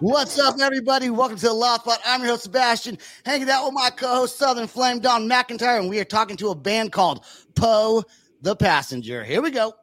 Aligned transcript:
What's 0.00 0.38
up, 0.38 0.58
everybody? 0.58 1.10
Welcome 1.10 1.36
to 1.36 1.48
the 1.48 1.52
Loud 1.52 1.82
Spot. 1.82 2.00
I'm 2.06 2.22
your 2.22 2.30
host, 2.30 2.44
Sebastian, 2.44 2.96
hanging 3.26 3.50
out 3.50 3.66
with 3.66 3.74
my 3.74 3.90
co-host, 3.90 4.38
Southern 4.38 4.66
Flame, 4.66 5.00
Don 5.00 5.28
McIntyre, 5.28 5.78
and 5.78 5.90
we 5.90 6.00
are 6.00 6.06
talking 6.06 6.38
to 6.38 6.48
a 6.48 6.54
band 6.54 6.90
called 6.90 7.22
Poe 7.54 8.02
the 8.40 8.56
Passenger. 8.56 9.22
Here 9.24 9.42
we 9.42 9.50
go. 9.50 9.74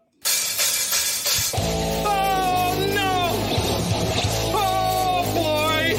Oh 2.04 2.90
no! 2.96 3.30
Oh 4.58 5.22
boy! 5.36 5.94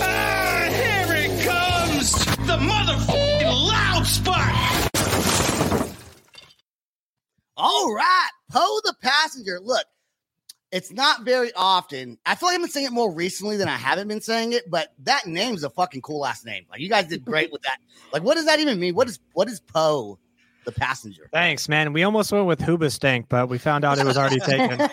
Ah, 0.00 0.66
here 0.70 1.16
it 1.18 1.44
comes! 1.44 2.12
The 2.46 2.56
motherfucking 2.56 3.68
loud 3.68 4.06
spot! 4.06 4.54
All 7.58 7.92
right, 7.92 8.30
Poe 8.50 8.80
the 8.84 8.94
Passenger. 9.02 9.60
Look, 9.62 9.84
it's 10.72 10.92
not 10.92 11.22
very 11.22 11.52
often. 11.54 12.18
I 12.26 12.34
feel 12.34 12.48
like 12.48 12.56
I've 12.56 12.60
been 12.60 12.70
saying 12.70 12.86
it 12.86 12.92
more 12.92 13.12
recently 13.12 13.56
than 13.56 13.68
I 13.68 13.76
haven't 13.76 14.08
been 14.08 14.20
saying 14.20 14.52
it, 14.52 14.68
but 14.68 14.92
that 15.04 15.26
name's 15.26 15.64
a 15.64 15.70
fucking 15.70 16.02
cool 16.02 16.26
ass 16.26 16.44
name. 16.44 16.64
Like 16.70 16.80
you 16.80 16.88
guys 16.88 17.06
did 17.06 17.24
great 17.24 17.52
with 17.52 17.62
that. 17.62 17.78
Like, 18.12 18.22
what 18.22 18.34
does 18.34 18.46
that 18.46 18.60
even 18.60 18.78
mean? 18.80 18.94
What 18.94 19.08
is 19.08 19.18
what 19.32 19.48
is 19.48 19.60
Poe 19.60 20.18
the 20.64 20.72
Passenger? 20.72 21.28
Thanks, 21.32 21.68
man. 21.68 21.92
We 21.92 22.02
almost 22.02 22.32
went 22.32 22.46
with 22.46 22.60
Hoobastank, 22.60 23.26
but 23.28 23.48
we 23.48 23.58
found 23.58 23.84
out 23.84 23.98
it 23.98 24.04
was 24.04 24.18
already 24.18 24.40
taken. 24.40 24.88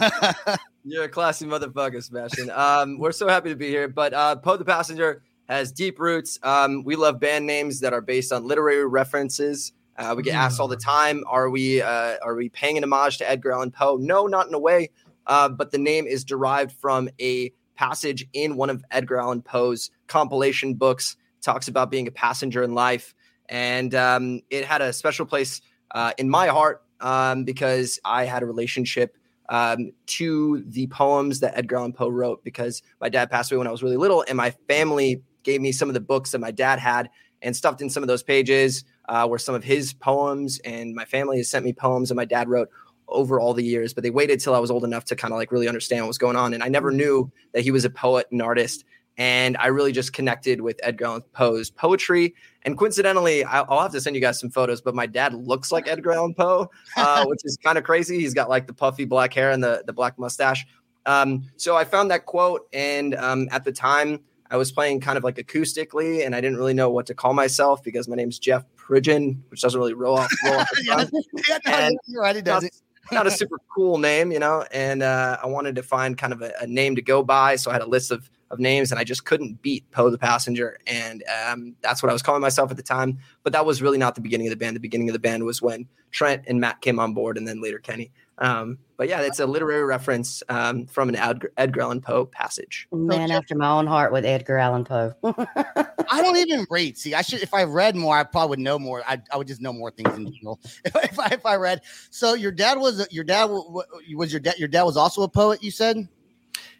You're 0.84 1.04
a 1.04 1.08
classy 1.08 1.46
motherfucker, 1.46 2.02
Sebastian. 2.02 2.50
Um, 2.50 2.98
we're 2.98 3.12
so 3.12 3.28
happy 3.28 3.48
to 3.50 3.56
be 3.56 3.68
here. 3.68 3.88
But 3.88 4.12
uh, 4.12 4.36
Poe 4.36 4.56
the 4.56 4.64
Passenger 4.64 5.22
has 5.48 5.72
deep 5.72 5.98
roots. 5.98 6.38
Um, 6.42 6.84
we 6.84 6.96
love 6.96 7.20
band 7.20 7.46
names 7.46 7.80
that 7.80 7.92
are 7.92 8.00
based 8.00 8.32
on 8.32 8.46
literary 8.46 8.86
references. 8.86 9.72
Uh, 9.96 10.14
we 10.16 10.22
get 10.22 10.34
asked 10.34 10.58
all 10.58 10.68
the 10.68 10.76
time, 10.76 11.22
are 11.26 11.50
we 11.50 11.82
uh, 11.82 12.16
are 12.22 12.34
we 12.34 12.48
paying 12.48 12.78
an 12.78 12.84
homage 12.84 13.18
to 13.18 13.28
Edgar 13.28 13.52
Allan 13.52 13.70
Poe? 13.70 13.96
No, 13.96 14.26
not 14.26 14.46
in 14.46 14.54
a 14.54 14.58
way. 14.58 14.90
Uh, 15.26 15.48
but 15.48 15.70
the 15.70 15.78
name 15.78 16.06
is 16.06 16.24
derived 16.24 16.72
from 16.72 17.08
a 17.20 17.52
passage 17.76 18.26
in 18.32 18.56
one 18.56 18.70
of 18.70 18.84
Edgar 18.90 19.20
Allan 19.20 19.42
Poe's 19.42 19.90
compilation 20.06 20.74
books. 20.74 21.16
Talks 21.42 21.68
about 21.68 21.90
being 21.90 22.06
a 22.06 22.12
passenger 22.12 22.62
in 22.62 22.74
life, 22.74 23.14
and 23.48 23.94
um, 23.94 24.40
it 24.48 24.64
had 24.64 24.80
a 24.80 24.92
special 24.92 25.26
place 25.26 25.60
uh, 25.90 26.12
in 26.16 26.30
my 26.30 26.46
heart 26.46 26.82
um, 27.00 27.44
because 27.44 27.98
I 28.04 28.24
had 28.24 28.42
a 28.42 28.46
relationship 28.46 29.16
um, 29.48 29.90
to 30.06 30.62
the 30.66 30.86
poems 30.86 31.40
that 31.40 31.56
Edgar 31.56 31.76
Allan 31.76 31.92
Poe 31.92 32.08
wrote. 32.08 32.44
Because 32.44 32.82
my 33.00 33.08
dad 33.08 33.30
passed 33.30 33.50
away 33.50 33.58
when 33.58 33.66
I 33.66 33.72
was 33.72 33.82
really 33.82 33.96
little, 33.96 34.24
and 34.26 34.36
my 34.36 34.50
family 34.68 35.22
gave 35.42 35.60
me 35.60 35.72
some 35.72 35.88
of 35.88 35.94
the 35.94 36.00
books 36.00 36.30
that 36.30 36.38
my 36.38 36.52
dad 36.52 36.78
had 36.78 37.10
and 37.42 37.56
stuffed 37.56 37.82
in 37.82 37.90
some 37.90 38.04
of 38.04 38.06
those 38.06 38.22
pages 38.22 38.84
uh, 39.08 39.26
were 39.28 39.38
some 39.38 39.54
of 39.54 39.64
his 39.64 39.92
poems, 39.92 40.58
and 40.64 40.94
my 40.94 41.04
family 41.04 41.38
has 41.38 41.48
sent 41.48 41.64
me 41.64 41.72
poems 41.72 42.08
that 42.08 42.14
my 42.14 42.24
dad 42.24 42.48
wrote 42.48 42.68
over 43.08 43.40
all 43.40 43.54
the 43.54 43.64
years. 43.64 43.92
But 43.92 44.04
they 44.04 44.10
waited 44.10 44.40
till 44.40 44.54
I 44.54 44.58
was 44.58 44.70
old 44.70 44.84
enough 44.84 45.04
to 45.06 45.16
kind 45.16 45.32
of 45.32 45.38
like 45.38 45.52
really 45.52 45.68
understand 45.68 46.02
what 46.02 46.08
was 46.08 46.18
going 46.18 46.36
on, 46.36 46.54
and 46.54 46.62
I 46.62 46.68
never 46.68 46.90
knew 46.90 47.30
that 47.52 47.62
he 47.62 47.70
was 47.70 47.84
a 47.84 47.90
poet 47.90 48.26
and 48.30 48.40
artist. 48.42 48.84
And 49.18 49.58
I 49.58 49.66
really 49.66 49.92
just 49.92 50.14
connected 50.14 50.62
with 50.62 50.80
Edgar 50.82 51.04
Allan 51.04 51.22
Poe's 51.34 51.68
poetry. 51.68 52.34
And 52.62 52.78
coincidentally, 52.78 53.44
I- 53.44 53.60
I'll 53.60 53.82
have 53.82 53.92
to 53.92 54.00
send 54.00 54.16
you 54.16 54.22
guys 54.22 54.40
some 54.40 54.48
photos. 54.48 54.80
But 54.80 54.94
my 54.94 55.04
dad 55.04 55.34
looks 55.34 55.70
like 55.70 55.86
Edgar 55.86 56.12
Allan 56.12 56.32
Poe, 56.32 56.70
uh, 56.96 57.24
which 57.26 57.40
is 57.44 57.58
kind 57.62 57.76
of 57.76 57.84
crazy. 57.84 58.18
He's 58.18 58.32
got 58.32 58.48
like 58.48 58.66
the 58.66 58.72
puffy 58.72 59.04
black 59.04 59.34
hair 59.34 59.50
and 59.50 59.62
the 59.62 59.82
the 59.86 59.92
black 59.92 60.18
mustache. 60.18 60.66
Um, 61.04 61.44
so 61.56 61.76
I 61.76 61.84
found 61.84 62.10
that 62.10 62.26
quote, 62.26 62.68
and 62.72 63.14
um, 63.16 63.48
at 63.50 63.64
the 63.64 63.72
time, 63.72 64.20
I 64.50 64.56
was 64.56 64.70
playing 64.70 65.00
kind 65.00 65.18
of 65.18 65.24
like 65.24 65.36
acoustically, 65.36 66.24
and 66.24 66.34
I 66.34 66.40
didn't 66.40 66.58
really 66.58 66.74
know 66.74 66.90
what 66.90 67.06
to 67.06 67.14
call 67.14 67.32
myself 67.32 67.82
because 67.82 68.06
my 68.06 68.16
name's 68.16 68.38
Jeff 68.38 68.64
Pridgeon, 68.86 69.42
which 69.48 69.60
doesn't 69.60 69.78
really 69.78 69.94
roll 69.94 70.18
off. 70.18 70.32
Roll 70.44 70.58
off 70.58 70.70
the 70.70 70.82
yeah, 71.48 71.58
yeah, 71.66 71.88
no, 71.88 71.98
you're 72.06 72.22
right. 72.22 72.36
He 72.36 72.42
does 72.42 72.64
it. 72.64 72.74
Not 73.10 73.26
a 73.26 73.30
super 73.30 73.58
cool 73.74 73.98
name, 73.98 74.32
you 74.32 74.38
know. 74.38 74.64
And 74.72 75.02
uh, 75.02 75.38
I 75.42 75.46
wanted 75.46 75.76
to 75.76 75.82
find 75.82 76.16
kind 76.16 76.32
of 76.32 76.42
a, 76.42 76.52
a 76.60 76.66
name 76.66 76.96
to 76.96 77.02
go 77.02 77.22
by, 77.22 77.56
so 77.56 77.70
I 77.70 77.74
had 77.74 77.82
a 77.82 77.86
list 77.86 78.10
of 78.10 78.28
of 78.50 78.58
names, 78.58 78.90
and 78.90 78.98
I 78.98 79.04
just 79.04 79.24
couldn't 79.24 79.62
beat 79.62 79.90
Poe 79.92 80.10
the 80.10 80.18
Passenger, 80.18 80.78
and 80.86 81.24
um, 81.48 81.74
that's 81.80 82.02
what 82.02 82.10
I 82.10 82.12
was 82.12 82.22
calling 82.22 82.42
myself 82.42 82.70
at 82.70 82.76
the 82.76 82.82
time. 82.82 83.18
But 83.44 83.54
that 83.54 83.64
was 83.64 83.80
really 83.80 83.98
not 83.98 84.14
the 84.14 84.20
beginning 84.20 84.46
of 84.46 84.50
the 84.50 84.56
band. 84.56 84.76
The 84.76 84.80
beginning 84.80 85.08
of 85.08 85.14
the 85.14 85.18
band 85.18 85.44
was 85.44 85.62
when 85.62 85.88
Trent 86.10 86.42
and 86.46 86.60
Matt 86.60 86.80
came 86.82 86.98
on 86.98 87.14
board, 87.14 87.38
and 87.38 87.48
then 87.48 87.62
later 87.62 87.78
Kenny. 87.78 88.12
Um, 88.38 88.78
but 89.02 89.08
yeah, 89.08 89.20
it's 89.22 89.40
a 89.40 89.46
literary 89.46 89.82
reference 89.82 90.44
um, 90.48 90.86
from 90.86 91.08
an 91.08 91.16
Edgar, 91.16 91.52
Edgar 91.56 91.80
Allan 91.80 92.00
Poe 92.00 92.24
passage. 92.24 92.86
Man 92.92 93.26
Jeff- 93.30 93.38
after 93.38 93.56
my 93.56 93.68
own 93.68 93.88
heart 93.88 94.12
with 94.12 94.24
Edgar 94.24 94.58
Allan 94.58 94.84
Poe. 94.84 95.12
I 95.24 96.22
don't 96.22 96.36
even 96.36 96.64
read. 96.70 96.96
See, 96.96 97.12
I 97.12 97.22
should 97.22 97.42
if 97.42 97.52
I 97.52 97.64
read 97.64 97.96
more, 97.96 98.16
I 98.16 98.22
probably 98.22 98.50
would 98.50 98.58
know 98.60 98.78
more. 98.78 99.02
I, 99.04 99.20
I 99.32 99.38
would 99.38 99.48
just 99.48 99.60
know 99.60 99.72
more 99.72 99.90
things 99.90 100.14
in 100.16 100.32
general 100.32 100.60
if, 100.84 100.94
I- 100.94 101.00
if 101.02 101.18
I 101.18 101.26
if 101.32 101.44
I 101.44 101.56
read. 101.56 101.80
So 102.10 102.34
your 102.34 102.52
dad 102.52 102.78
was 102.78 103.04
your 103.10 103.24
dad 103.24 103.46
was 103.46 104.30
your 104.30 104.38
dad 104.40 104.56
your 104.60 104.68
dad 104.68 104.84
was 104.84 104.96
also 104.96 105.22
a 105.24 105.28
poet. 105.28 105.64
You 105.64 105.72
said. 105.72 106.06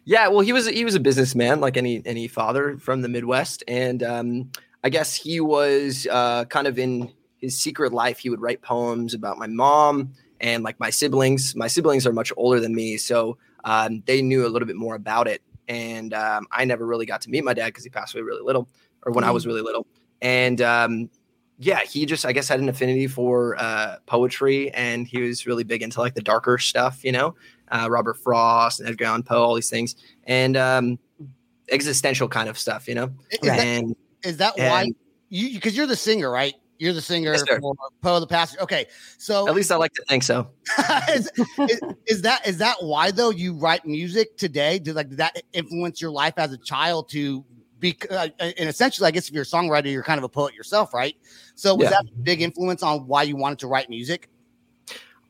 Yeah, 0.05 0.29
well, 0.29 0.39
he 0.39 0.53
was 0.53 0.65
he 0.69 0.85
was 0.85 0.95
a 0.95 1.01
businessman 1.01 1.59
like 1.59 1.75
any 1.75 2.01
any 2.05 2.29
father 2.29 2.77
from 2.77 3.01
the 3.01 3.09
Midwest, 3.09 3.65
and 3.67 4.01
um, 4.01 4.51
I 4.81 4.87
guess 4.87 5.13
he 5.13 5.41
was 5.41 6.07
uh, 6.09 6.45
kind 6.45 6.67
of 6.67 6.79
in 6.79 7.11
his 7.37 7.59
secret 7.59 7.91
life. 7.91 8.19
He 8.19 8.29
would 8.29 8.39
write 8.39 8.61
poems 8.61 9.13
about 9.13 9.37
my 9.37 9.47
mom 9.47 10.13
and 10.43 10.63
like 10.63 10.79
my 10.79 10.91
siblings. 10.91 11.55
My 11.55 11.67
siblings 11.67 12.05
are 12.05 12.13
much 12.13 12.31
older 12.37 12.59
than 12.59 12.75
me, 12.75 12.97
so 12.97 13.37
um, 13.63 14.03
they 14.05 14.21
knew 14.21 14.45
a 14.45 14.49
little 14.49 14.67
bit 14.67 14.75
more 14.75 14.93
about 14.93 15.27
it. 15.27 15.41
And 15.67 16.13
um, 16.13 16.45
I 16.51 16.65
never 16.65 16.85
really 16.85 17.07
got 17.07 17.21
to 17.21 17.31
meet 17.31 17.43
my 17.43 17.55
dad 17.55 17.67
because 17.67 17.83
he 17.83 17.89
passed 17.89 18.13
away 18.13 18.21
really 18.21 18.43
little, 18.43 18.69
or 19.03 19.11
when 19.11 19.23
I 19.23 19.31
was 19.31 19.47
really 19.47 19.61
little. 19.61 19.87
And 20.21 20.61
um, 20.61 21.09
yeah, 21.57 21.79
he 21.79 22.05
just 22.05 22.25
I 22.25 22.31
guess 22.33 22.47
had 22.47 22.59
an 22.59 22.69
affinity 22.69 23.07
for 23.07 23.55
uh, 23.57 23.95
poetry, 24.05 24.69
and 24.71 25.07
he 25.07 25.21
was 25.21 25.47
really 25.47 25.63
big 25.63 25.81
into 25.81 25.99
like 25.99 26.13
the 26.13 26.21
darker 26.21 26.59
stuff, 26.59 27.03
you 27.03 27.11
know 27.11 27.35
uh, 27.73 27.87
Robert 27.89 28.17
Frost 28.17 28.79
and 28.79 28.87
Edgar 28.87 29.05
Allan 29.05 29.23
Poe, 29.23 29.43
all 29.43 29.55
these 29.55 29.69
things, 29.69 29.95
and 30.25 30.55
um, 30.55 30.99
existential 31.69 32.27
kind 32.27 32.47
of 32.47 32.57
stuff, 32.57 32.87
you 32.87 32.95
know. 32.95 33.11
Is 33.31 33.49
And 33.49 33.95
is 34.23 34.37
that 34.37 34.57
why 34.57 34.83
and- 34.83 34.95
you 35.29 35.53
because 35.55 35.75
you're 35.75 35.87
the 35.87 35.95
singer, 35.95 36.29
right? 36.29 36.53
You're 36.83 36.91
the 36.91 37.01
singer 37.01 37.31
Yes, 37.31 37.43
for 37.47 37.73
Poe 38.01 38.19
the 38.19 38.27
Passenger. 38.27 38.61
Okay, 38.63 38.87
so 39.17 39.47
at 39.47 39.55
least 39.55 39.71
I 39.71 39.77
like 39.77 39.93
to 39.93 40.03
think 40.09 40.21
so. 40.21 40.49
is, 41.09 41.31
is, 41.69 41.79
is 42.07 42.21
that 42.23 42.45
is 42.45 42.57
that 42.57 42.75
why 42.81 43.09
though 43.09 43.29
you 43.29 43.53
write 43.53 43.85
music 43.85 44.35
today? 44.35 44.79
Did 44.79 44.95
like 44.95 45.07
did 45.07 45.19
that 45.19 45.41
influence 45.53 46.01
your 46.01 46.11
life 46.11 46.33
as 46.35 46.51
a 46.51 46.57
child 46.57 47.07
to 47.11 47.45
be? 47.79 47.97
Uh, 48.09 48.27
and 48.37 48.67
essentially, 48.67 49.07
I 49.07 49.11
guess 49.11 49.29
if 49.29 49.33
you're 49.33 49.43
a 49.43 49.45
songwriter, 49.45 49.89
you're 49.89 50.03
kind 50.03 50.17
of 50.17 50.25
a 50.25 50.29
poet 50.29 50.55
yourself, 50.55 50.93
right? 50.93 51.15
So 51.55 51.73
was 51.73 51.85
Yeah. 51.85 51.91
that 51.91 52.01
a 52.03 52.21
big 52.21 52.41
influence 52.41 52.83
on 52.83 53.07
why 53.07 53.23
you 53.23 53.37
wanted 53.37 53.59
to 53.59 53.67
write 53.67 53.89
music? 53.89 54.27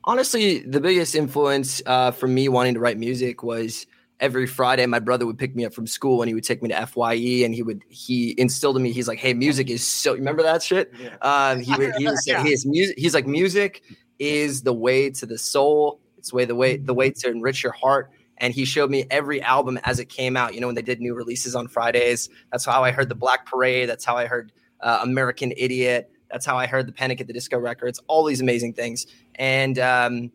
Honestly, 0.02 0.58
the 0.58 0.80
biggest 0.80 1.14
influence 1.14 1.80
uh, 1.86 2.10
for 2.10 2.26
me 2.26 2.48
wanting 2.48 2.74
to 2.74 2.80
write 2.80 2.98
music 2.98 3.44
was 3.44 3.86
every 4.20 4.46
Friday 4.46 4.86
my 4.86 4.98
brother 4.98 5.26
would 5.26 5.38
pick 5.38 5.56
me 5.56 5.64
up 5.64 5.74
from 5.74 5.86
school 5.86 6.22
and 6.22 6.28
he 6.28 6.34
would 6.34 6.44
take 6.44 6.62
me 6.62 6.68
to 6.68 6.86
FYE 6.86 7.44
and 7.44 7.54
he 7.54 7.62
would 7.62 7.82
he 7.88 8.34
instilled 8.38 8.76
in 8.76 8.82
me 8.82 8.92
he's 8.92 9.08
like 9.08 9.18
hey 9.18 9.34
music 9.34 9.68
is 9.68 9.86
so 9.86 10.12
you 10.12 10.18
remember 10.18 10.42
that 10.42 10.62
shit? 10.62 10.92
Um, 11.22 11.60
he 11.60 11.74
would 11.74 11.94
he 11.96 12.06
would 12.06 12.18
say 12.18 12.32
Yeah. 12.32 12.42
hey, 12.42 12.56
music 12.64 12.96
he's 12.98 13.14
like 13.14 13.26
music 13.26 13.82
is 14.18 14.62
the 14.62 14.72
way 14.72 15.10
to 15.10 15.26
the 15.26 15.38
soul. 15.38 16.00
It's 16.18 16.32
way 16.32 16.44
the 16.44 16.54
way 16.54 16.76
the 16.76 16.94
way 16.94 17.10
to 17.10 17.28
enrich 17.30 17.62
your 17.62 17.72
heart. 17.72 18.10
And 18.38 18.52
he 18.52 18.64
showed 18.64 18.90
me 18.90 19.04
every 19.10 19.40
album 19.42 19.78
as 19.84 19.98
it 20.00 20.08
came 20.08 20.36
out 20.36 20.54
you 20.54 20.60
know 20.60 20.66
when 20.68 20.76
they 20.76 20.82
did 20.82 21.00
new 21.00 21.14
releases 21.14 21.54
on 21.54 21.68
Fridays. 21.68 22.28
That's 22.52 22.64
how 22.64 22.82
I 22.84 22.90
heard 22.92 23.08
the 23.08 23.14
Black 23.14 23.46
Parade. 23.46 23.88
That's 23.88 24.04
how 24.04 24.16
I 24.16 24.26
heard 24.26 24.52
uh, 24.80 25.00
American 25.02 25.52
Idiot. 25.56 26.10
That's 26.30 26.46
how 26.46 26.56
I 26.56 26.66
heard 26.66 26.88
the 26.88 26.92
Panic 26.92 27.20
at 27.20 27.26
the 27.26 27.32
Disco 27.32 27.58
records 27.58 28.00
all 28.06 28.24
these 28.24 28.40
amazing 28.40 28.72
things. 28.72 29.06
And 29.36 29.78
um, 29.78 30.32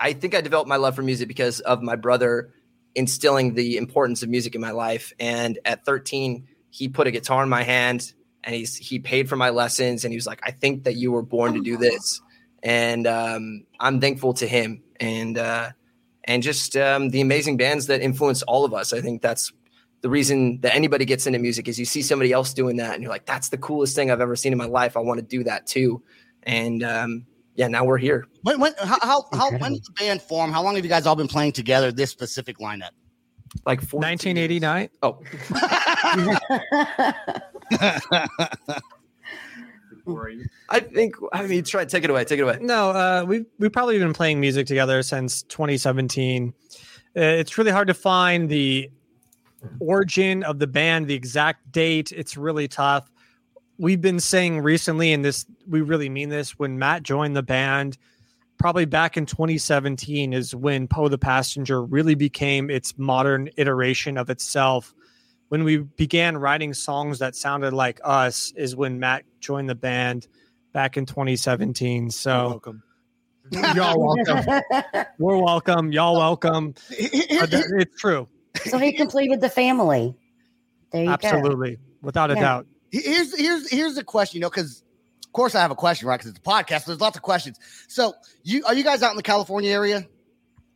I 0.00 0.12
think 0.12 0.34
I 0.34 0.40
developed 0.40 0.68
my 0.68 0.76
love 0.76 0.96
for 0.96 1.02
music 1.02 1.28
because 1.28 1.60
of 1.60 1.82
my 1.82 1.94
brother 1.96 2.52
instilling 2.94 3.54
the 3.54 3.76
importance 3.76 4.22
of 4.22 4.28
music 4.28 4.54
in 4.54 4.60
my 4.60 4.70
life. 4.70 5.12
And 5.18 5.58
at 5.64 5.84
13, 5.84 6.46
he 6.70 6.88
put 6.88 7.06
a 7.06 7.10
guitar 7.10 7.42
in 7.42 7.48
my 7.48 7.62
hand 7.62 8.12
and 8.42 8.54
he's 8.54 8.76
he 8.76 8.98
paid 8.98 9.28
for 9.28 9.36
my 9.36 9.50
lessons 9.50 10.04
and 10.04 10.12
he 10.12 10.16
was 10.16 10.26
like, 10.26 10.40
I 10.42 10.50
think 10.50 10.84
that 10.84 10.96
you 10.96 11.12
were 11.12 11.22
born 11.22 11.54
to 11.54 11.60
do 11.60 11.76
this. 11.76 12.20
And 12.62 13.06
um, 13.06 13.64
I'm 13.80 14.00
thankful 14.00 14.34
to 14.34 14.46
him 14.46 14.82
and 15.00 15.38
uh, 15.38 15.70
and 16.24 16.42
just 16.42 16.76
um, 16.76 17.10
the 17.10 17.20
amazing 17.20 17.56
bands 17.56 17.86
that 17.86 18.00
influence 18.00 18.42
all 18.42 18.64
of 18.64 18.74
us. 18.74 18.92
I 18.92 19.00
think 19.00 19.22
that's 19.22 19.52
the 20.00 20.10
reason 20.10 20.60
that 20.60 20.74
anybody 20.74 21.04
gets 21.04 21.26
into 21.26 21.38
music 21.38 21.66
is 21.68 21.78
you 21.78 21.84
see 21.84 22.02
somebody 22.02 22.32
else 22.32 22.52
doing 22.52 22.76
that 22.76 22.94
and 22.94 23.02
you're 23.02 23.10
like, 23.10 23.24
that's 23.24 23.48
the 23.48 23.58
coolest 23.58 23.94
thing 23.94 24.10
I've 24.10 24.20
ever 24.20 24.36
seen 24.36 24.52
in 24.52 24.58
my 24.58 24.66
life. 24.66 24.96
I 24.96 25.00
want 25.00 25.18
to 25.18 25.26
do 25.26 25.44
that 25.44 25.66
too. 25.66 26.02
And 26.42 26.82
um, 26.82 27.26
yeah, 27.56 27.68
now 27.68 27.84
we're 27.84 27.98
here. 27.98 28.26
When 28.42 28.58
when 28.60 28.74
how 28.78 28.98
how, 29.00 29.24
how 29.32 29.50
when 29.58 29.74
did 29.74 29.84
the 29.84 29.92
band 29.98 30.22
form? 30.22 30.52
How 30.52 30.62
long 30.62 30.74
have 30.74 30.84
you 30.84 30.88
guys 30.88 31.06
all 31.06 31.16
been 31.16 31.28
playing 31.28 31.52
together? 31.52 31.92
This 31.92 32.10
specific 32.10 32.58
lineup. 32.58 32.90
Like 33.64 33.80
14 33.80 34.36
1989. 34.36 34.88
Oh, 35.02 35.20
I 40.68 40.80
think. 40.80 41.14
I 41.32 41.46
mean, 41.46 41.64
try 41.64 41.84
take 41.84 42.04
it 42.04 42.10
away. 42.10 42.24
Take 42.24 42.40
it 42.40 42.42
away. 42.42 42.58
No, 42.60 42.90
uh, 42.90 43.24
we've 43.26 43.46
we've 43.58 43.72
probably 43.72 43.98
been 43.98 44.12
playing 44.12 44.40
music 44.40 44.66
together 44.66 45.02
since 45.02 45.42
2017. 45.44 46.52
Uh, 47.16 47.20
it's 47.20 47.56
really 47.56 47.70
hard 47.70 47.86
to 47.86 47.94
find 47.94 48.48
the 48.48 48.90
origin 49.80 50.42
of 50.42 50.58
the 50.58 50.66
band, 50.66 51.06
the 51.06 51.14
exact 51.14 51.70
date. 51.70 52.12
It's 52.12 52.36
really 52.36 52.68
tough. 52.68 53.08
We've 53.78 54.00
been 54.00 54.20
saying 54.20 54.60
recently, 54.60 55.12
and 55.12 55.24
this 55.24 55.46
we 55.68 55.80
really 55.80 56.08
mean 56.08 56.28
this. 56.28 56.58
When 56.58 56.78
Matt 56.78 57.02
joined 57.02 57.36
the 57.36 57.42
band, 57.42 57.98
probably 58.58 58.84
back 58.84 59.16
in 59.16 59.26
2017 59.26 60.32
is 60.32 60.54
when 60.54 60.86
Poe 60.86 61.08
the 61.08 61.18
Passenger 61.18 61.82
really 61.82 62.14
became 62.14 62.70
its 62.70 62.96
modern 62.96 63.48
iteration 63.56 64.16
of 64.16 64.30
itself. 64.30 64.94
When 65.48 65.64
we 65.64 65.78
began 65.78 66.36
writing 66.38 66.72
songs 66.72 67.18
that 67.18 67.34
sounded 67.36 67.72
like 67.72 68.00
us, 68.04 68.52
is 68.56 68.76
when 68.76 68.98
Matt 69.00 69.24
joined 69.40 69.68
the 69.68 69.74
band 69.74 70.28
back 70.72 70.96
in 70.96 71.04
2017. 71.04 72.10
So 72.10 72.48
welcome. 72.48 72.82
y'all 73.74 73.98
welcome. 74.00 74.62
We're 75.18 75.36
welcome. 75.38 75.92
Y'all 75.92 76.16
welcome. 76.16 76.74
Uh, 76.90 77.46
It's 77.50 78.00
true. 78.00 78.28
so 78.64 78.78
he 78.78 78.92
completed 78.92 79.40
the 79.40 79.48
family. 79.50 80.14
There 80.92 81.02
you 81.02 81.08
go. 81.08 81.12
Absolutely. 81.14 81.78
Without 82.02 82.30
a 82.30 82.34
Yeah. 82.34 82.40
doubt. 82.40 82.66
Here's 83.02 83.38
here's 83.38 83.70
here's 83.70 83.94
the 83.94 84.04
question, 84.04 84.38
you 84.38 84.42
know, 84.42 84.50
because 84.50 84.82
of 85.24 85.32
course 85.32 85.54
I 85.54 85.60
have 85.60 85.70
a 85.70 85.74
question, 85.74 86.08
right? 86.08 86.18
Because 86.18 86.30
it's 86.30 86.38
a 86.38 86.42
podcast. 86.42 86.82
So 86.84 86.90
there's 86.92 87.00
lots 87.00 87.16
of 87.16 87.22
questions. 87.22 87.58
So 87.88 88.14
you 88.42 88.64
are 88.66 88.74
you 88.74 88.84
guys 88.84 89.02
out 89.02 89.10
in 89.10 89.16
the 89.16 89.22
California 89.22 89.70
area? 89.70 90.06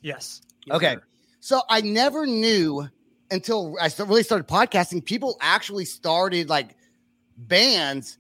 Yes. 0.02 0.42
Okay. 0.70 0.96
So 1.40 1.62
I 1.68 1.80
never 1.80 2.26
knew 2.26 2.88
until 3.30 3.76
I 3.80 3.90
really 3.98 4.22
started 4.22 4.48
podcasting. 4.48 5.04
People 5.04 5.36
actually 5.40 5.84
started 5.84 6.48
like 6.48 6.74
bands 7.36 8.18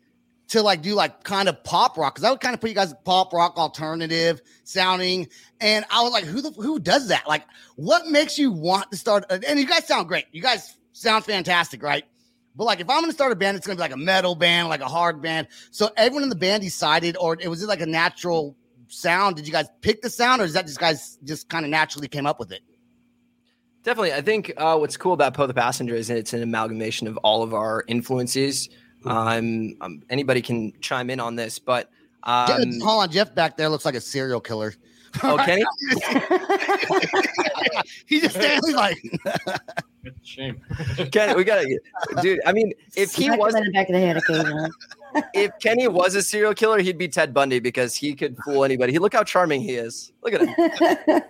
to 0.48 0.62
like 0.62 0.80
do 0.80 0.94
like 0.94 1.24
kind 1.24 1.48
of 1.48 1.62
pop 1.64 1.98
rock 1.98 2.14
because 2.14 2.24
I 2.24 2.30
would 2.30 2.40
kind 2.40 2.54
of 2.54 2.60
put 2.60 2.70
you 2.70 2.74
guys 2.76 2.94
pop 3.04 3.32
rock 3.32 3.58
alternative 3.58 4.40
sounding, 4.64 5.28
and 5.60 5.84
I 5.90 6.02
was 6.02 6.12
like, 6.12 6.24
who 6.24 6.40
the 6.40 6.50
who 6.52 6.78
does 6.78 7.08
that? 7.08 7.28
Like, 7.28 7.44
what 7.76 8.06
makes 8.06 8.38
you 8.38 8.50
want 8.52 8.90
to 8.90 8.96
start? 8.96 9.24
a- 9.30 9.40
And 9.48 9.58
you 9.58 9.66
guys 9.66 9.86
sound 9.86 10.08
great. 10.08 10.24
You 10.32 10.40
guys 10.40 10.74
sound 10.92 11.24
fantastic, 11.24 11.82
right? 11.82 12.04
But 12.58 12.64
like, 12.64 12.80
if 12.80 12.90
I'm 12.90 13.00
going 13.00 13.10
to 13.10 13.14
start 13.14 13.30
a 13.30 13.36
band, 13.36 13.56
it's 13.56 13.66
going 13.66 13.78
to 13.78 13.80
be 13.80 13.84
like 13.84 13.94
a 13.94 13.96
metal 13.96 14.34
band, 14.34 14.68
like 14.68 14.80
a 14.80 14.88
hard 14.88 15.22
band. 15.22 15.46
So 15.70 15.90
everyone 15.96 16.24
in 16.24 16.28
the 16.28 16.34
band 16.34 16.64
decided, 16.64 17.16
or 17.16 17.38
it 17.40 17.46
was 17.46 17.62
it 17.62 17.68
like 17.68 17.80
a 17.80 17.86
natural 17.86 18.56
sound? 18.88 19.36
Did 19.36 19.46
you 19.46 19.52
guys 19.52 19.66
pick 19.80 20.02
the 20.02 20.10
sound, 20.10 20.42
or 20.42 20.44
is 20.44 20.54
that 20.54 20.66
just 20.66 20.80
guys 20.80 21.18
just 21.22 21.48
kind 21.48 21.64
of 21.64 21.70
naturally 21.70 22.08
came 22.08 22.26
up 22.26 22.40
with 22.40 22.50
it? 22.50 22.62
Definitely. 23.84 24.12
I 24.12 24.22
think 24.22 24.52
uh, 24.56 24.76
what's 24.76 24.96
cool 24.96 25.12
about 25.12 25.34
Poe 25.34 25.46
the 25.46 25.54
Passenger 25.54 25.94
is 25.94 26.10
it's 26.10 26.32
an 26.32 26.42
amalgamation 26.42 27.06
of 27.06 27.16
all 27.18 27.44
of 27.44 27.54
our 27.54 27.84
influences. 27.86 28.68
Um, 29.04 29.76
um, 29.80 30.02
anybody 30.10 30.42
can 30.42 30.72
chime 30.80 31.10
in 31.10 31.20
on 31.20 31.36
this, 31.36 31.60
but 31.60 31.90
um, 32.24 32.48
Jeff- 32.48 32.82
hold 32.82 33.02
on, 33.04 33.10
Jeff 33.12 33.36
back 33.36 33.56
there 33.56 33.68
looks 33.68 33.84
like 33.84 33.94
a 33.94 34.00
serial 34.00 34.40
killer. 34.40 34.74
oh, 35.22 35.38
Kenny, 35.38 35.64
He 38.06 38.20
just 38.20 38.34
standing 38.34 38.74
like, 38.74 38.98
Shame. 40.22 40.60
Kenny, 41.12 41.34
we 41.34 41.44
gotta, 41.44 41.66
dude. 42.22 42.40
I 42.46 42.52
mean, 42.52 42.72
if 42.96 43.14
he 43.14 43.30
was, 43.30 43.54
in 43.54 43.64
the 43.64 43.70
back 43.70 43.88
of 43.88 43.94
the 43.94 44.00
head 44.00 44.16
occasionally. 44.16 44.70
if 45.34 45.50
Kenny 45.60 45.88
was 45.88 46.14
a 46.14 46.22
serial 46.22 46.54
killer, 46.54 46.80
he'd 46.80 46.98
be 46.98 47.08
Ted 47.08 47.32
Bundy 47.32 47.60
because 47.60 47.94
he 47.94 48.14
could 48.14 48.36
fool 48.44 48.64
anybody. 48.64 48.92
He 48.92 48.98
look 48.98 49.14
how 49.14 49.24
charming 49.24 49.60
he 49.60 49.74
is. 49.74 50.12
Look 50.22 50.34
at 50.34 50.40
him. 50.42 50.54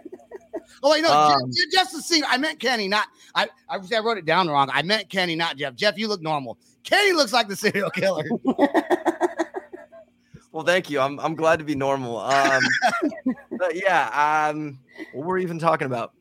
oh 0.83 0.91
wait, 0.91 1.03
no, 1.03 1.13
Um, 1.13 1.51
Jeff, 1.53 1.67
Jeff's 1.73 1.93
the 1.93 2.03
singer. 2.03 2.27
I 2.29 2.39
meant 2.39 2.61
Kenny, 2.61 2.89
not 2.89 3.07
I. 3.35 3.49
I, 3.69 3.79
I 3.79 3.99
wrote 4.01 4.19
it 4.19 4.25
down 4.25 4.49
wrong. 4.49 4.69
I 4.73 4.83
meant 4.83 5.09
Kenny, 5.09 5.37
not 5.37 5.57
Jeff. 5.57 5.75
Jeff, 5.75 5.99
you 5.99 6.09
look 6.09 6.23
normal. 6.23 6.59
Kenny 6.85 7.13
looks 7.13 7.33
like 7.33 7.49
the 7.49 7.57
serial 7.57 7.91
killer. 7.91 8.25
Well, 10.59 10.65
thank 10.65 10.91
you. 10.91 10.99
I'm 10.99 11.21
I'm 11.21 11.35
glad 11.35 11.59
to 11.59 11.65
be 11.65 11.75
normal. 11.75 12.19
Um, 12.19 12.63
but 13.53 13.77
yeah. 13.77 14.49
Um, 14.51 14.79
what 15.13 15.27
were 15.27 15.35
we 15.35 15.43
even 15.43 15.59
talking 15.59 15.87
about? 15.87 16.15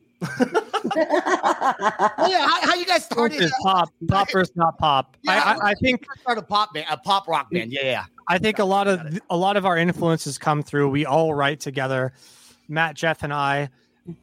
Oh 0.96 2.26
yeah, 2.28 2.46
how, 2.46 2.60
how 2.68 2.74
you 2.74 2.84
guys 2.86 3.06
First 3.06 3.12
started? 3.12 3.42
is 3.42 3.52
pop. 3.62 3.90
Pop 4.08 4.30
first, 4.30 4.56
not 4.56 4.78
pop. 4.78 5.16
Yeah, 5.22 5.32
I, 5.32 5.52
I, 5.52 5.70
I 5.70 5.74
think 5.74 6.06
Start 6.20 6.38
a 6.38 6.42
pop 6.42 6.74
band, 6.74 6.86
a 6.90 6.96
pop 6.96 7.28
rock 7.28 7.50
band. 7.50 7.72
Yeah, 7.72 7.84
yeah. 7.84 8.04
I 8.28 8.38
think 8.38 8.58
a 8.58 8.64
lot 8.64 8.88
of 8.88 9.00
a 9.30 9.36
lot 9.36 9.56
of 9.56 9.64
our 9.66 9.76
influences 9.76 10.38
come 10.38 10.62
through. 10.62 10.90
We 10.90 11.06
all 11.06 11.34
write 11.34 11.60
together, 11.60 12.12
Matt, 12.68 12.94
Jeff, 12.94 13.22
and 13.22 13.32
I. 13.32 13.70